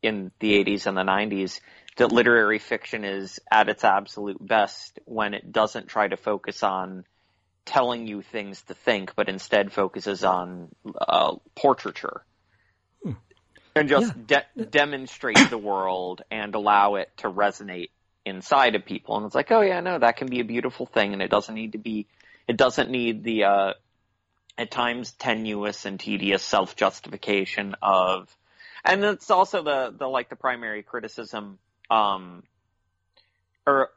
[0.01, 1.59] in the 80s and the 90s
[1.97, 7.03] that literary fiction is at its absolute best when it doesn't try to focus on
[7.69, 12.25] telling you things to think, but instead focuses on uh, portraiture
[13.03, 13.11] hmm.
[13.75, 14.41] and just yeah.
[14.55, 17.91] de- demonstrate the world and allow it to resonate
[18.25, 19.17] inside of people.
[19.17, 21.53] And it's like, oh yeah, no, that can be a beautiful thing, and it doesn't
[21.53, 22.07] need to be.
[22.47, 23.73] It doesn't need the uh,
[24.57, 28.35] at times tenuous and tedious self justification of,
[28.83, 31.59] and it's also the the like the primary criticism.
[31.91, 32.41] Um,
[33.67, 33.91] or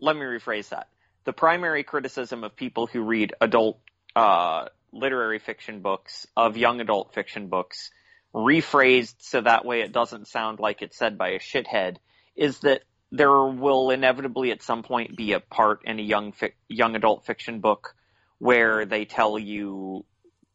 [0.00, 0.88] let me rephrase that
[1.24, 3.80] the primary criticism of people who read adult
[4.16, 7.90] uh, literary fiction books, of young adult fiction books,
[8.34, 11.96] rephrased so that way it doesn't sound like it's said by a shithead,
[12.36, 16.54] is that there will inevitably at some point be a part in a young fi-
[16.68, 17.94] young adult fiction book
[18.38, 20.04] where they tell you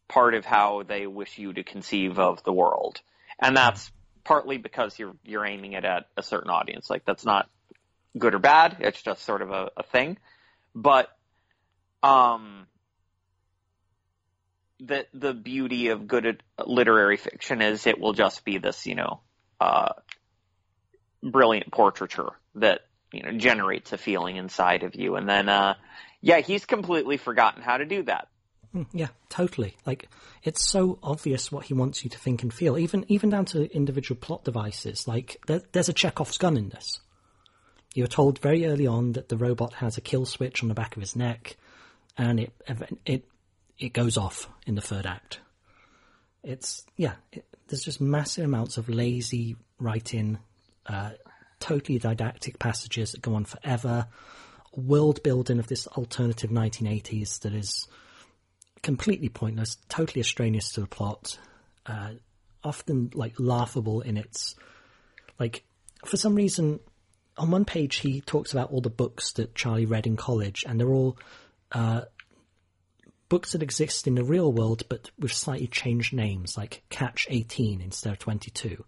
[0.08, 3.00] part of how they wish you to conceive of the world,
[3.38, 3.90] and that's
[4.24, 6.88] partly because you're you're aiming it at a certain audience.
[6.88, 7.48] Like that's not
[8.18, 10.16] good or bad; it's just sort of a, a thing.
[10.76, 11.08] But
[12.02, 12.66] um,
[14.78, 19.20] the the beauty of good literary fiction is it will just be this, you know,
[19.58, 19.94] uh,
[21.22, 25.74] brilliant portraiture that you know generates a feeling inside of you, and then uh,
[26.20, 28.28] yeah, he's completely forgotten how to do that.
[28.72, 29.78] Hmm, yeah, totally.
[29.86, 30.10] Like
[30.42, 33.74] it's so obvious what he wants you to think and feel, even even down to
[33.74, 35.08] individual plot devices.
[35.08, 37.00] Like there, there's a Chekhov's gun in this.
[37.96, 40.96] You're told very early on that the robot has a kill switch on the back
[40.96, 41.56] of his neck,
[42.18, 42.52] and it
[43.06, 43.26] it
[43.78, 45.40] it goes off in the third act.
[46.42, 50.38] It's yeah, it, there's just massive amounts of lazy writing,
[50.84, 51.12] uh,
[51.58, 54.08] totally didactic passages that go on forever,
[54.74, 57.88] world building of this alternative 1980s that is
[58.82, 61.38] completely pointless, totally extraneous to the plot,
[61.86, 62.10] uh,
[62.62, 64.54] often like laughable in its
[65.38, 65.64] like
[66.04, 66.78] for some reason
[67.36, 70.80] on one page he talks about all the books that Charlie read in college, and
[70.80, 71.18] they're all
[71.72, 72.02] uh,
[73.28, 77.80] books that exist in the real world, but with slightly changed names, like Catch 18
[77.80, 78.84] instead of 22.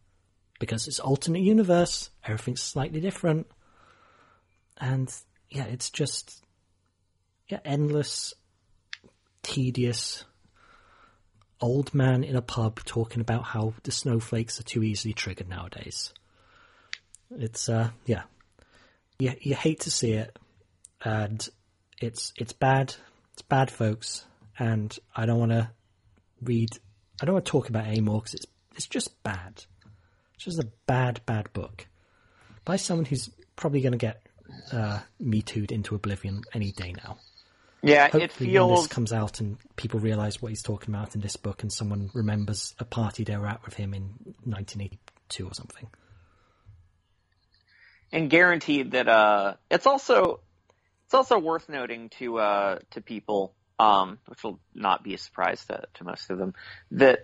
[0.61, 3.47] Because it's alternate universe, everything's slightly different.
[4.79, 5.13] And
[5.51, 6.43] yeah, it's just
[7.49, 8.35] yeah, endless,
[9.43, 10.25] tedious
[11.61, 16.13] old man in a pub talking about how the snowflakes are too easily triggered nowadays.
[17.31, 18.23] It's uh yeah,
[19.19, 20.39] you, you hate to see it,
[21.05, 21.47] and
[22.01, 22.95] it's it's bad.
[23.33, 24.25] It's bad, folks,
[24.59, 25.71] and I don't want to
[26.43, 26.71] read.
[27.21, 28.47] I don't want to talk about it anymore because it's
[28.77, 29.65] it's just bad.
[30.35, 31.87] It's just a bad, bad book
[32.65, 34.23] by someone who's probably going to get
[34.73, 37.19] uh, me too'd into oblivion any day now.
[37.83, 41.21] Yeah, Hopefully, it when this comes out and people realize what he's talking about in
[41.21, 44.03] this book, and someone remembers a party they were at with him in
[44.45, 45.89] 1982 or something.
[48.13, 50.41] And guaranteed that uh it's also
[51.05, 55.65] it's also worth noting to uh to people um which will not be a surprise
[55.67, 56.55] to, to most of them
[56.91, 57.21] that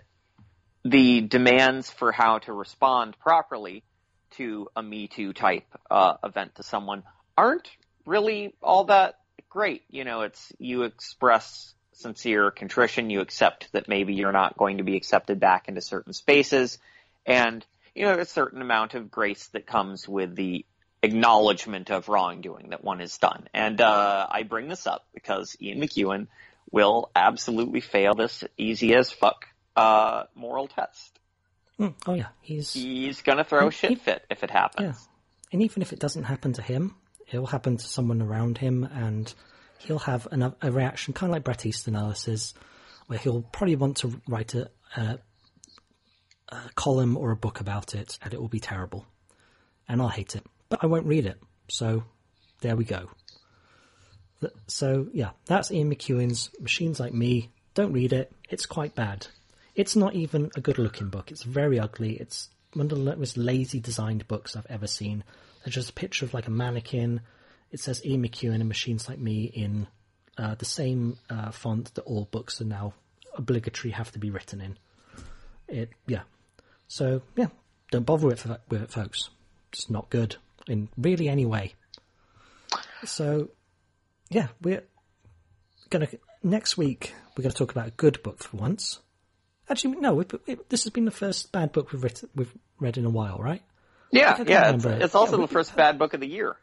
[0.83, 3.83] the demands for how to respond properly
[4.31, 7.03] to a me too type uh event to someone
[7.37, 7.69] aren't
[8.05, 9.15] really all that
[9.55, 9.83] great.
[9.89, 14.83] You know it's you express sincere contrition you accept that maybe you're not going to
[14.83, 16.77] be accepted back into certain spaces
[17.25, 17.65] and
[17.95, 20.65] you know a certain amount of grace that comes with the
[21.05, 23.47] acknowledgement of wrongdoing that one has done.
[23.53, 26.27] And uh, I bring this up because Ian McEwan
[26.71, 29.45] will absolutely fail this easy as fuck
[29.75, 31.17] uh, moral test.
[31.79, 34.87] Mm, oh yeah, he's He's gonna throw a He- shit fit if it happens.
[34.87, 34.93] yeah,
[35.53, 36.95] and even if it doesn't happen to him,
[37.31, 39.33] it'll happen to someone around him, and
[39.79, 42.53] he'll have an, a reaction, kind of like Bret Easton Ellis's,
[43.07, 45.19] where he'll probably want to write a, a,
[46.49, 49.05] a column or a book about it, and it will be terrible,
[49.89, 50.45] and I'll hate it,
[50.75, 51.41] but I won't read it.
[51.69, 52.03] So
[52.61, 53.09] there we go.
[54.67, 57.49] So yeah, that's Ian McEwan's Machines Like Me.
[57.73, 59.27] Don't read it; it's quite bad.
[59.73, 61.31] It's not even a good-looking book.
[61.31, 62.15] It's very ugly.
[62.15, 65.23] It's one of the most lazy designed books I've ever seen.
[65.63, 67.21] There's just a picture of like a mannequin.
[67.71, 69.87] It says Ian McEwan and Machines Like Me in
[70.37, 72.93] uh, the same uh, font that all books are now
[73.33, 74.77] obligatory have to be written in.
[75.67, 76.23] It yeah.
[76.87, 77.47] So yeah,
[77.91, 79.29] don't bother with it, folks.
[79.71, 80.37] It's not good
[80.67, 81.73] in really any way.
[83.05, 83.49] So
[84.29, 84.83] yeah, we're
[85.89, 86.07] gonna
[86.43, 87.13] next week.
[87.37, 88.99] We're gonna talk about a good book for once.
[89.69, 90.13] Actually, no.
[90.15, 93.09] We, it, this has been the first bad book we've written, we've read in a
[93.09, 93.63] while, right?
[94.11, 94.71] Yeah, yeah.
[94.73, 96.55] It's, it's also Yeah, we- the first bad book of the year.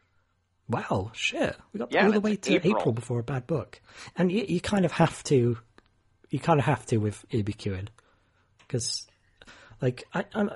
[0.69, 1.57] Wow, shit.
[1.73, 2.79] We got Yeah, all the way to April.
[2.79, 2.93] April.
[2.93, 3.81] before a bad book.
[4.17, 5.59] And you, you kind of have to,
[6.31, 7.89] you kind of have to with EBQing.
[8.61, 9.07] Because,
[9.83, 10.51] like, I, I'm,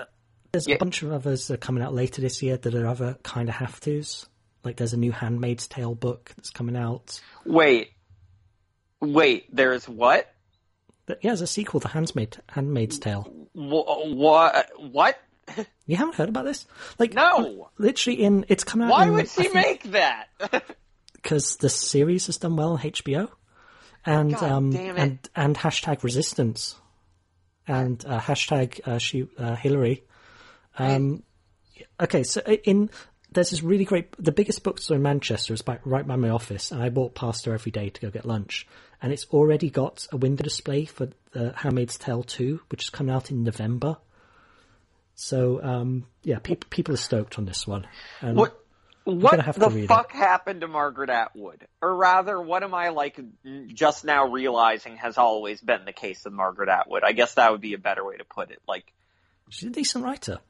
[0.57, 0.76] there's Yeah.
[0.76, 3.48] a bunch of others that are coming out later this year that are other kind
[3.48, 4.26] of have tos.
[4.64, 7.20] Like, there's a new Handmaid's Tale book that's coming out.
[7.44, 7.90] Wait,
[9.00, 9.54] wait.
[9.54, 10.32] There's what?
[11.09, 13.22] Yeah, there's a sequel to Handmaid, Handmaid's Tale.
[13.52, 14.66] Wh- What?
[14.78, 15.18] What?
[15.86, 16.66] You haven't heard about this?
[16.98, 17.70] Like, No.
[17.78, 20.26] Literally in, it's come out Why in, would she think- make that?
[21.12, 23.28] because the series has done well on HBO,
[24.04, 25.00] and God um damn it.
[25.00, 26.74] and and hashtag resistance,
[27.68, 30.02] and uh, hashtag uh, she uh, Hillary.
[30.79, 31.22] Um,
[32.01, 32.91] okay, so in
[33.33, 34.12] there's this really great.
[34.18, 37.45] The biggest bookstore in Manchester is by, right by my office, and I walk past
[37.45, 38.66] there every day to go get lunch.
[39.03, 43.14] And it's already got a window display for the Handmaid's Tale two, which is coming
[43.14, 43.99] out in November.
[45.14, 47.87] So um, yeah, people people are stoked on this one.
[48.20, 48.59] And What?
[49.05, 49.87] What the read it.
[49.87, 51.64] fuck happened to Margaret Atwood?
[51.81, 53.20] Or rather, what am I like
[53.68, 57.05] just now realizing has always been the case with Margaret Atwood?
[57.05, 58.61] I guess that would be a better way to put it.
[58.66, 58.93] Like,
[59.49, 60.41] she's a decent writer.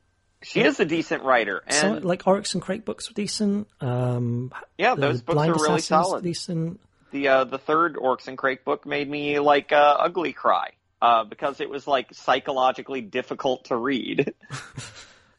[0.47, 3.67] She is a decent writer, and So, like Oryx and Crake books were decent.
[3.81, 6.23] Um, yeah, the those books Blind are really Assassins solid.
[6.25, 6.81] Decent.
[7.11, 10.71] The uh, the third Oryx and Crake book made me like uh, ugly cry
[11.03, 14.33] uh, because it was like psychologically difficult to read.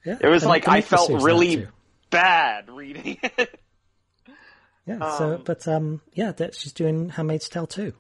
[0.06, 1.68] Yeah, It was and like I felt really
[2.10, 3.60] bad reading it.
[4.86, 5.18] Yeah.
[5.18, 7.92] so, um, but um, yeah, that she's doing Handmaid's Tale too.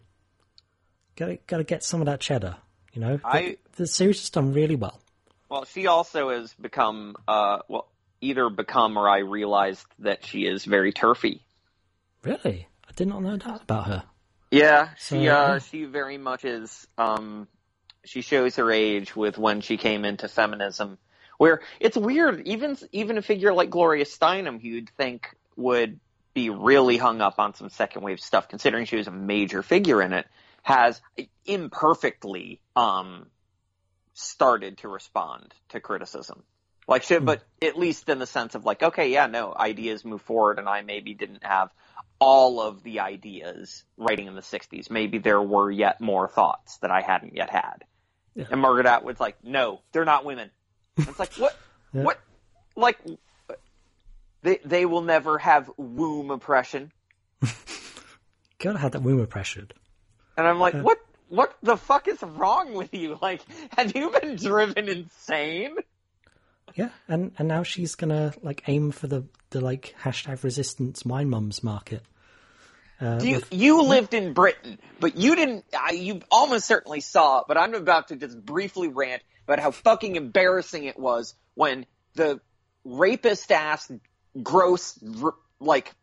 [1.18, 2.55] Got to got to get some of that cheddar.
[2.93, 5.01] You know, the, I- the series has done really well.
[5.50, 7.89] Well, she also has become, uh, well,
[8.22, 11.41] either become or I realized that she is very turfy.
[12.24, 14.04] Really, I did not know that about her.
[14.52, 17.48] Yeah, she, So, uh, she very much is, um,
[18.04, 20.98] she shows her age with when she came into feminism.
[21.38, 26.00] Where it's weird, even, even a figure like Gloria Steinem, who you'd think would
[26.34, 30.02] be really hung up on some second wave stuff, considering she was a major figure
[30.02, 30.28] in it,
[30.64, 31.00] has
[31.45, 33.28] imperfectly, um,
[34.18, 36.43] started to respond to criticism.
[36.88, 37.26] Like, she, hmm.
[37.26, 40.68] but at least in the sense of like, okay, yeah, no, ideas move forward, and
[40.68, 41.70] I maybe didn't have
[42.20, 44.89] all of the ideas writing in the '60s.
[44.89, 47.84] Maybe there were yet more thoughts that I hadn't yet had.
[48.34, 48.45] Yeah.
[48.51, 50.49] And Margaret Atwood's like, no, they're not women.
[50.97, 51.55] And it's like, what?
[51.93, 52.03] Yeah.
[52.03, 52.20] What?
[52.76, 52.99] Like,
[54.41, 56.91] they they will never have womb oppression.
[58.59, 59.72] Gotta have that womb oppression.
[60.36, 60.99] And I'm like, what?
[61.30, 63.17] What the fuck is wrong with you?
[63.21, 63.41] Like,
[63.75, 65.75] have you been driven insane?
[66.75, 71.30] Yeah, and and now she's gonna like aim for the the like hashtag resistance wine
[71.30, 72.03] mums market.
[72.99, 75.65] Uh, Do you, with- you lived in Britain, but you didn't.
[75.78, 77.45] I, you almost certainly saw it.
[77.47, 82.39] But I'm about to just briefly rant about how fucking embarrassing it was when the
[82.84, 83.91] rapist ass,
[84.41, 85.93] gross, r- like,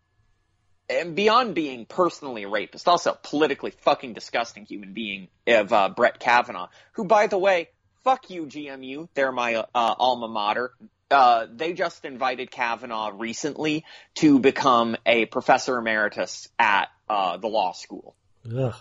[0.89, 6.19] and beyond being personally a rapist, also politically fucking disgusting human being of uh, Brett
[6.19, 7.69] Kavanaugh, who, by the way,
[8.03, 9.09] fuck you, GMU.
[9.15, 10.73] They're my uh, alma mater.
[11.11, 13.85] Uh, they just invited Kavanaugh recently
[14.17, 18.15] to become a professor emeritus at uh, the law school.
[18.57, 18.75] ugh.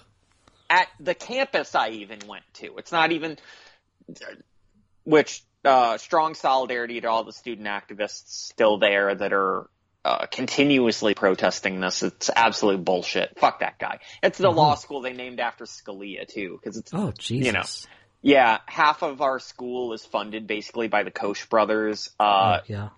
[0.70, 2.78] At the campus I even went to.
[2.78, 3.38] It's not even,
[5.04, 9.70] which, uh, strong solidarity to all the student activists still there that are
[10.06, 12.04] uh, continuously protesting this.
[12.04, 13.38] It's absolute bullshit.
[13.39, 13.99] Fuck that guy.
[14.22, 17.45] It's the law school they named after Scalia too, because it's Oh Jesus!
[17.45, 17.64] You know,
[18.22, 22.89] yeah, half of our school is funded basically by the Koch brothers, uh, Oh, yeah,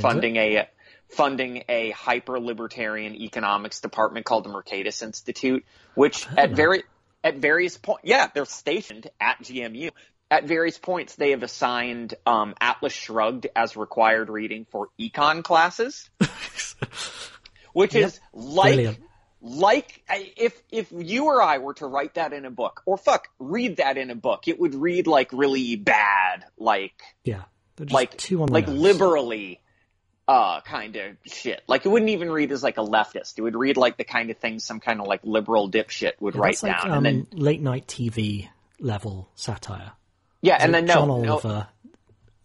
[0.00, 0.40] funding it.
[0.40, 0.68] a
[1.14, 6.50] funding a hyper libertarian economics department called the Mercatus Institute, which at that.
[6.52, 6.82] very
[7.22, 9.90] at various points, yeah, they're stationed at GMU.
[10.28, 16.10] At various points, they have assigned um, Atlas Shrugged as required reading for econ classes,
[17.72, 18.04] which Yep.
[18.04, 18.98] is like Brilliant.
[19.40, 23.28] like if if you or I were to write that in a book, or fuck,
[23.38, 27.42] read that in a book, it would read like really bad, like Yeah,
[27.90, 28.78] like two on the like nose.
[28.78, 29.60] liberally
[30.28, 31.62] uh kind of shit.
[31.68, 33.34] Like it wouldn't even read as like a leftist.
[33.38, 36.34] It would read like the kind of things some kind of like liberal dipshit would
[36.34, 36.90] Yeah, write like down.
[36.90, 38.48] um, and then late night TV
[38.80, 39.92] level satire.
[40.42, 41.66] yeah, and then no, John no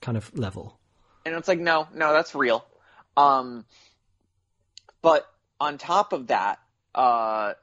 [0.01, 0.77] kind of level.
[1.25, 2.63] and it's like no, no, that's real.
[3.17, 3.65] Um
[5.01, 5.25] but
[5.59, 6.59] on top of that,
[6.95, 7.53] uh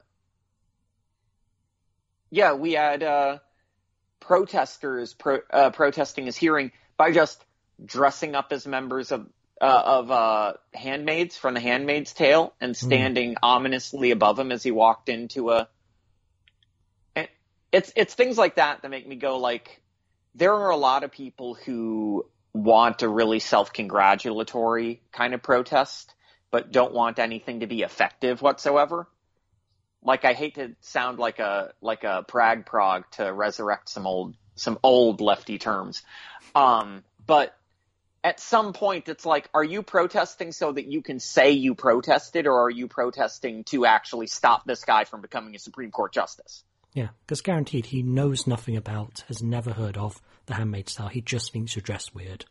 [2.31, 3.39] yeah, we had uh
[4.19, 7.43] protesters pro- uh, protesting his hearing by just
[7.83, 9.27] dressing up as members of
[9.61, 14.71] uh, of uh, handmaids from the Handmaid's Tale and standing ominously above him as he
[14.71, 15.67] walked into a.
[17.71, 19.81] It's it's things like that that make me go like,
[20.33, 26.13] there are a lot of people who want a really self congratulatory kind of protest,
[26.51, 29.07] but don't want anything to be effective whatsoever.
[30.03, 34.35] Like I hate to sound like a like a prag prog to resurrect some old
[34.55, 36.03] some old lefty terms,
[36.55, 37.55] um, but
[38.23, 42.47] at some point it's like, are you protesting so that you can say you protested,
[42.47, 46.63] or are you protesting to actually stop this guy from becoming a Supreme Court justice?
[46.93, 51.07] Yeah, because guaranteed he knows nothing about, has never heard of the Handmaid's Tale.
[51.07, 52.45] He just thinks you're dressed weird.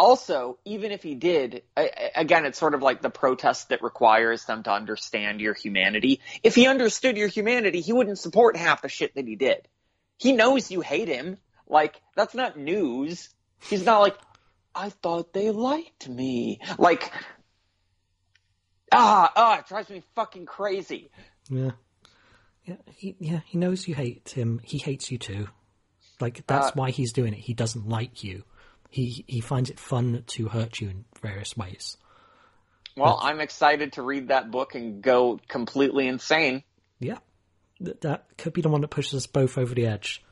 [0.00, 3.82] Also, even if he did, a- a- again, it's sort of like the protest that
[3.82, 6.20] requires them to understand your humanity.
[6.42, 9.68] If he understood your humanity, he wouldn't support half the shit that he did.
[10.16, 11.36] He knows you hate him.
[11.68, 13.28] Like, that's not news.
[13.68, 14.16] He's not like,
[14.74, 16.60] I thought they liked me.
[16.78, 17.12] Like,
[18.92, 21.10] ah, ah, it drives me fucking crazy.
[21.50, 21.72] Yeah,
[22.64, 24.60] yeah, he yeah he knows you hate him.
[24.62, 25.48] He hates you too.
[26.20, 27.40] Like that's Uh, why he's doing it.
[27.40, 28.44] He doesn't like you.
[28.90, 31.96] He he finds it fun to hurt you in various ways.
[32.96, 36.64] Well, I'm excited to read that book and go completely insane.
[36.98, 37.18] Yeah,
[37.80, 40.22] that, that could be the one that pushes us both over the edge.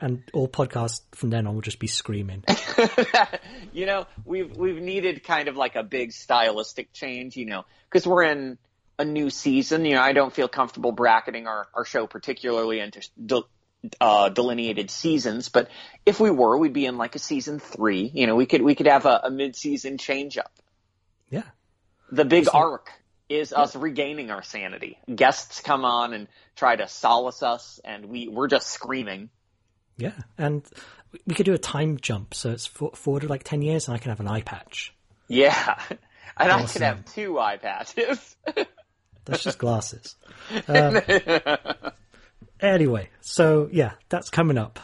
[0.00, 2.44] And all podcasts from then on will just be screaming.
[3.72, 8.06] you know, we've we've needed kind of like a big stylistic change, you know, because
[8.06, 8.58] we're in
[8.98, 9.84] a new season.
[9.84, 13.02] You know, I don't feel comfortable bracketing our, our show particularly into
[14.00, 15.68] uh, delineated seasons, but
[16.04, 18.10] if we were, we'd be in like a season three.
[18.12, 20.52] You know, we could we could have a, a mid season change up.
[21.30, 21.44] Yeah,
[22.10, 22.90] The big arc
[23.28, 24.98] is us regaining our sanity.
[25.14, 26.26] Guests come on and
[26.56, 29.28] try to solace us, and we we're just screaming.
[29.96, 30.62] yeah, and
[31.26, 33.98] we- could do a time jump, so it's for, forwarded like ten years, and I
[33.98, 34.94] can have an eye patch.
[35.28, 35.78] Yeah,
[36.36, 38.36] and I can have two eye patches.
[39.26, 40.16] That's just glasses.
[40.66, 41.00] Um,
[42.60, 44.78] anyway, so yeah, that's coming up.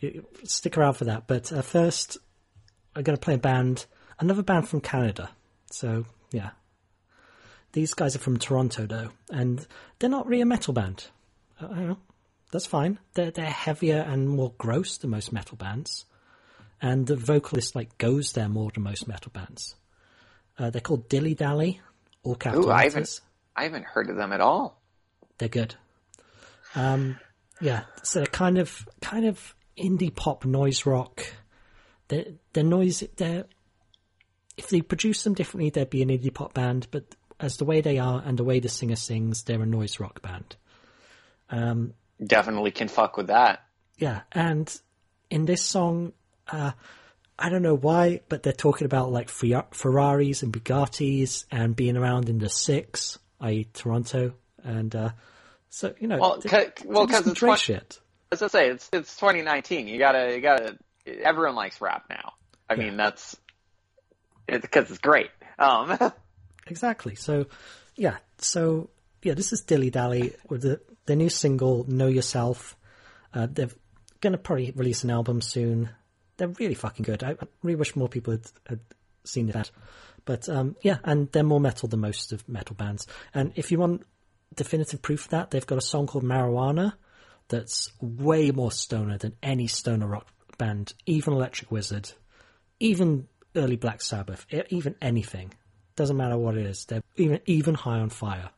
[0.00, 1.26] You- Stick around for that.
[1.26, 2.18] But uh, first,
[2.96, 3.86] I'm going to play a band,
[4.18, 5.30] another band from Canada.
[5.70, 6.50] So yeah,
[7.72, 9.66] these guys are from Toronto though, and
[9.98, 11.06] they're not really a metal band.
[11.60, 11.98] Uh, I don't know.
[12.52, 12.98] That's fine.
[13.14, 16.04] They're they're heavier and more gross than most metal bands,
[16.82, 19.76] and the vocalist like goes there more than most metal bands.
[20.58, 21.80] Uh, they're called Dilly Dally,
[22.22, 23.20] all capital Ooh, I haven't,
[23.56, 24.82] I haven't heard of them at all.
[25.38, 25.76] They're good.
[26.74, 27.18] Um,
[27.60, 31.24] yeah, so they're kind of kind of indie pop noise rock.
[32.08, 33.04] They're, they're noise.
[33.16, 33.44] They're
[34.56, 36.88] if they produce them differently, they'd be an indie pop band.
[36.90, 37.04] But
[37.40, 40.22] as the way they are and the way the singer sings, they're a noise rock
[40.22, 40.56] band.
[41.50, 41.94] Um,
[42.24, 43.64] Definitely can fuck with that.
[43.98, 44.74] yeah, and
[45.30, 46.12] in this song,
[46.48, 46.72] uh,
[47.38, 52.28] I don't know why, but they're talking about like Ferraris and Bugattis and being around
[52.28, 55.10] in the six, i.e., Toronto, and uh,
[55.74, 57.98] so you know, Well, they- 'cause- they well, it's shit.
[58.30, 59.88] As I say, it's it's 2019.
[59.88, 60.78] You gotta you gotta.
[61.06, 62.34] Everyone likes rap now.
[62.70, 62.84] I Yeah.
[62.84, 63.36] mean, that's
[64.48, 65.30] it's because it's great.
[65.58, 65.98] Um,
[66.68, 67.16] Exactly.
[67.16, 67.46] So,
[67.96, 68.18] yeah.
[68.38, 68.88] So,
[69.22, 72.76] yeah, this is Dilly Dally with the, the new single, Know Yourself.
[73.34, 73.68] Uh, they're
[74.20, 75.88] going to probably release an album soon.
[76.36, 77.24] They're really fucking good.
[77.24, 78.80] I, I really wish more people had, had
[79.24, 79.72] seen that.
[80.24, 83.08] But, um, yeah, and they're more metal than most of metal bands.
[83.34, 84.06] And if you want
[84.54, 86.94] definitive proof of that, they've got a song called Marijuana
[87.48, 90.26] that's way more stoner than any stoner rock
[90.58, 92.12] band, even Electric Wizard,
[92.80, 95.52] even early Black Sabbath, even anything.
[95.96, 96.86] Doesn't matter what it is.
[96.86, 98.50] They're even even high on fire.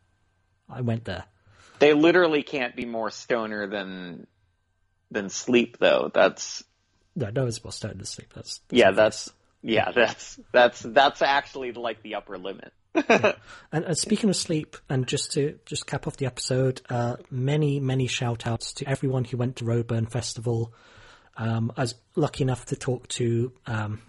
[0.69, 1.25] I went there.
[1.81, 4.27] they literally can't be more stoner than
[5.11, 6.11] than sleep, though.
[6.15, 6.63] That's
[7.17, 8.33] No, no one's more stoned to sleep.
[8.35, 12.73] That's, that's yeah, that's yeah, that's that's that's actually like the upper limit.
[13.73, 17.81] And, and speaking of sleep, and just to just cap off the episode, uh, many
[17.81, 20.73] many shout outs to everyone who went to Roadburn Festival.
[21.37, 24.01] Um, I was lucky enough to talk to um,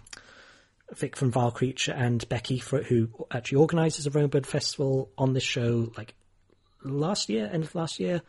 [0.94, 5.42] Vic from Vile Creature and Becky, for, who actually organises the Roadburn Festival on this
[5.42, 6.14] show, like
[6.84, 8.22] last year, end of last year.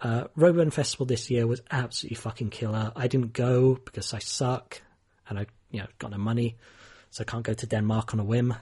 [0.00, 2.90] Uh, Roadburn Festival this year was absolutely fucking killer.
[2.96, 4.80] I didn't go because I suck
[5.28, 6.56] and I, you know, got no money,
[7.10, 8.54] so I can't go to Denmark on a whim.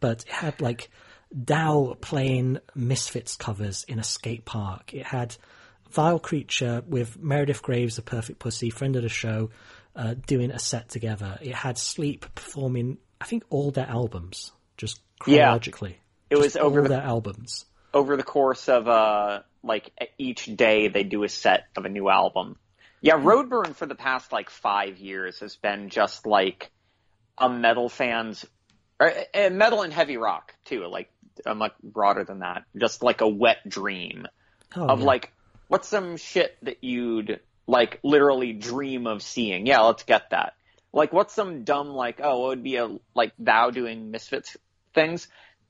[0.00, 0.90] But it had like
[1.32, 4.94] Thou playing Misfits covers in a skate park.
[4.94, 5.36] It had
[5.90, 9.50] Vile Creature with Meredith Graves, a perfect pussy, friend of the show,
[9.96, 11.38] uh, doing a set together.
[11.42, 15.38] It had Sleep performing, I think, all their albums, just Yeah.
[15.44, 15.98] chronologically.
[16.30, 17.64] It Just was over the their albums.
[17.94, 22.08] over the course of uh like each day they do a set of a new
[22.10, 22.56] album.
[23.00, 26.70] Yeah, Roadburn for the past like five years has been just like
[27.38, 28.44] a metal fans,
[29.00, 30.86] uh, metal and heavy rock too.
[30.86, 31.10] Like
[31.46, 34.26] uh, much broader than that, just like a wet dream
[34.76, 35.06] Oh, of yeah.
[35.06, 35.32] like
[35.68, 39.66] what's some shit that you'd like literally dream of seeing.
[39.66, 40.54] Yeah, let's get that.
[40.92, 44.56] Like what's some dumb like oh it would be a like thou doing misfits
[44.94, 45.28] things.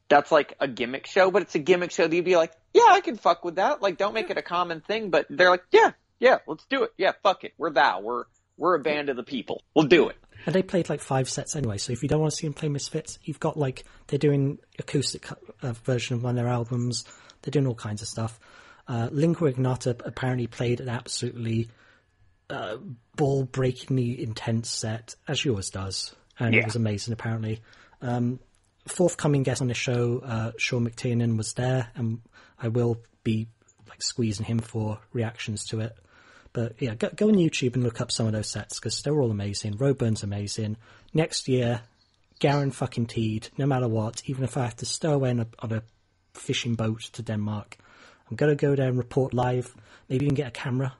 [0.08, 2.86] That's like a gimmick show, but it's a gimmick show that you'd be like, yeah,
[2.88, 3.82] I can fuck with that.
[3.82, 6.92] Like, don't make it a common thing, but they're like, yeah, yeah, let's do it.
[6.96, 7.52] Yeah, fuck it.
[7.58, 8.00] We're thou.
[8.00, 8.24] We're
[8.58, 9.62] we're a band of the people.
[9.74, 10.16] We'll do it.
[10.46, 12.54] And they played like five sets anyway, so if you don't want to see them
[12.54, 15.26] play Misfits, you've got like they're doing acoustic
[15.62, 17.04] uh, version of one of their albums.
[17.42, 18.38] They're doing all kinds of stuff.
[18.86, 21.68] Uh, Lingua Ignota apparently played an absolutely
[22.50, 22.76] uh,
[23.16, 26.60] ball-breakingly intense set, as she always does, and Yeah.
[26.60, 27.12] it was amazing.
[27.12, 27.60] Apparently,
[28.00, 28.40] um,
[28.86, 32.22] forthcoming guest on the show, uh, Sean McTiernan, was there, and
[32.58, 33.48] I will be
[33.88, 35.96] like squeezing him for reactions to it.
[36.52, 39.20] But yeah, go, go on YouTube and look up some of those sets because they're
[39.20, 39.76] all amazing.
[39.76, 40.76] Roadburn's amazing.
[41.12, 41.82] Next year,
[42.38, 45.46] Garen fucking teed, no matter what, even if I have to stow away on a,
[45.58, 45.82] on a
[46.34, 47.76] fishing boat to Denmark,
[48.30, 49.74] I'm gonna go there and report live.
[50.08, 50.94] Maybe even get a camera,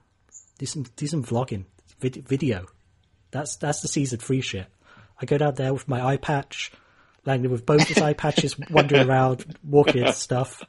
[0.58, 1.64] do some do some vlogging,
[2.00, 2.66] vid- video.
[3.30, 4.66] That's that's the season free shit.
[5.20, 6.72] I go down there with my eye patch,
[7.24, 10.62] landing with both his eye patches, wandering around, walking and stuff.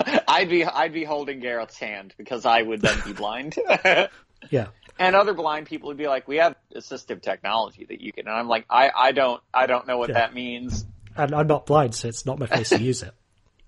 [0.28, 3.56] I'd be I'd be holding Gareth's hand because I would then be blind.
[4.50, 4.68] Yeah,
[5.00, 8.36] and other blind people would be like, "We have assistive technology that you can." And
[8.36, 10.14] I'm like, "I I don't I don't know what Yeah.
[10.14, 13.12] that means." and I'm not blind, so it's not my place to use it.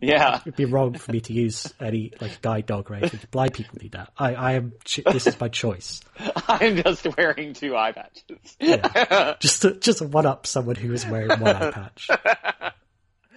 [0.01, 3.21] Yeah, It'd be wrong for me to use any like guide dog or anything.
[3.31, 4.11] Blind people need that.
[4.17, 4.73] I, I am.
[5.13, 6.01] This is my choice.
[6.49, 8.57] I'm just wearing two eye patches.
[8.59, 9.35] yeah.
[9.41, 12.09] Just to, just one up someone who is wearing one eye patch.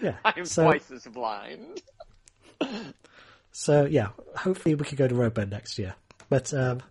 [0.02, 0.15] Yeah.
[0.26, 1.81] I'm so twice as blind.
[3.52, 4.10] so yeah.
[4.35, 5.95] Hopefully we could go to Roadburn next year,
[6.30, 6.81] but um,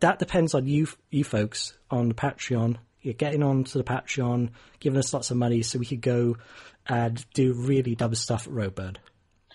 [0.00, 2.76] that depends on you you folks on the Patreon.
[3.02, 6.36] You're getting on to the Patreon, giving us lots of money so we could go
[6.86, 8.96] and do really dumb stuff at Roadburn.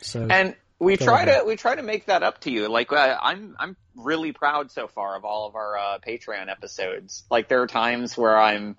[0.01, 1.41] So And we try ahead.
[1.41, 2.67] to we try to make that up to you.
[2.67, 7.23] Like uh, I'm I'm really proud so far of all of our uh, Patreon episodes.
[7.29, 8.77] Like there are times where I'm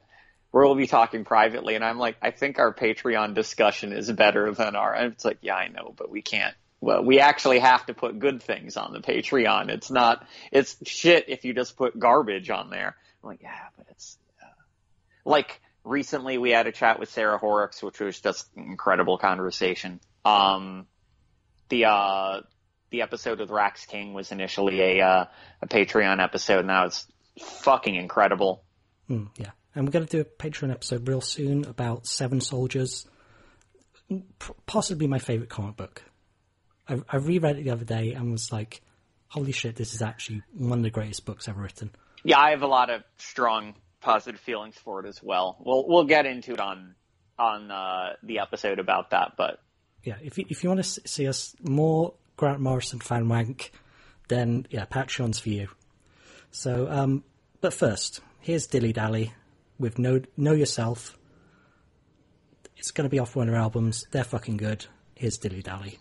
[0.50, 4.52] where we'll be talking privately, and I'm like, I think our Patreon discussion is better
[4.52, 4.94] than our.
[4.94, 6.54] And it's like, yeah, I know, but we can't.
[6.80, 9.70] Well, we actually have to put good things on the Patreon.
[9.70, 10.26] It's not.
[10.52, 12.96] It's shit if you just put garbage on there.
[13.22, 14.46] I'm like, yeah, but it's uh,
[15.24, 20.00] like recently we had a chat with Sarah Horrocks, which was just an incredible conversation.
[20.24, 20.86] Um,
[21.68, 22.40] the uh
[22.90, 25.24] the episode with Rax King was initially a uh,
[25.62, 26.64] a Patreon episode.
[26.64, 27.06] Now it's
[27.40, 28.64] fucking incredible.
[29.10, 29.50] Mm, yeah.
[29.74, 33.06] And we're going to do a Patreon episode real soon about Seven Soldiers.
[34.08, 34.24] P-
[34.64, 36.02] Possibly my favourite comic book.
[36.88, 38.80] I, I reread it the other day and was like,
[39.28, 41.90] holy shit, this is actually one of the greatest books ever written.
[42.24, 45.56] Yeah, I have a lot of strong positive feelings for it as well.
[45.60, 46.94] We'll we'll get into it on
[47.38, 49.58] on uh, the episode about that, but
[50.06, 53.72] Yeah, if you, if you want to see us more Grant Morrison fan wank,
[54.28, 55.68] then yeah, Patreon's for you.
[56.52, 57.24] So, um,
[57.60, 59.34] but first, here's Dilly Dally
[59.80, 61.18] with Know, know Yourself.
[62.76, 64.06] It's going to be off one of her albums.
[64.12, 64.86] They're fucking good.
[65.16, 65.98] Here's Dilly Dally.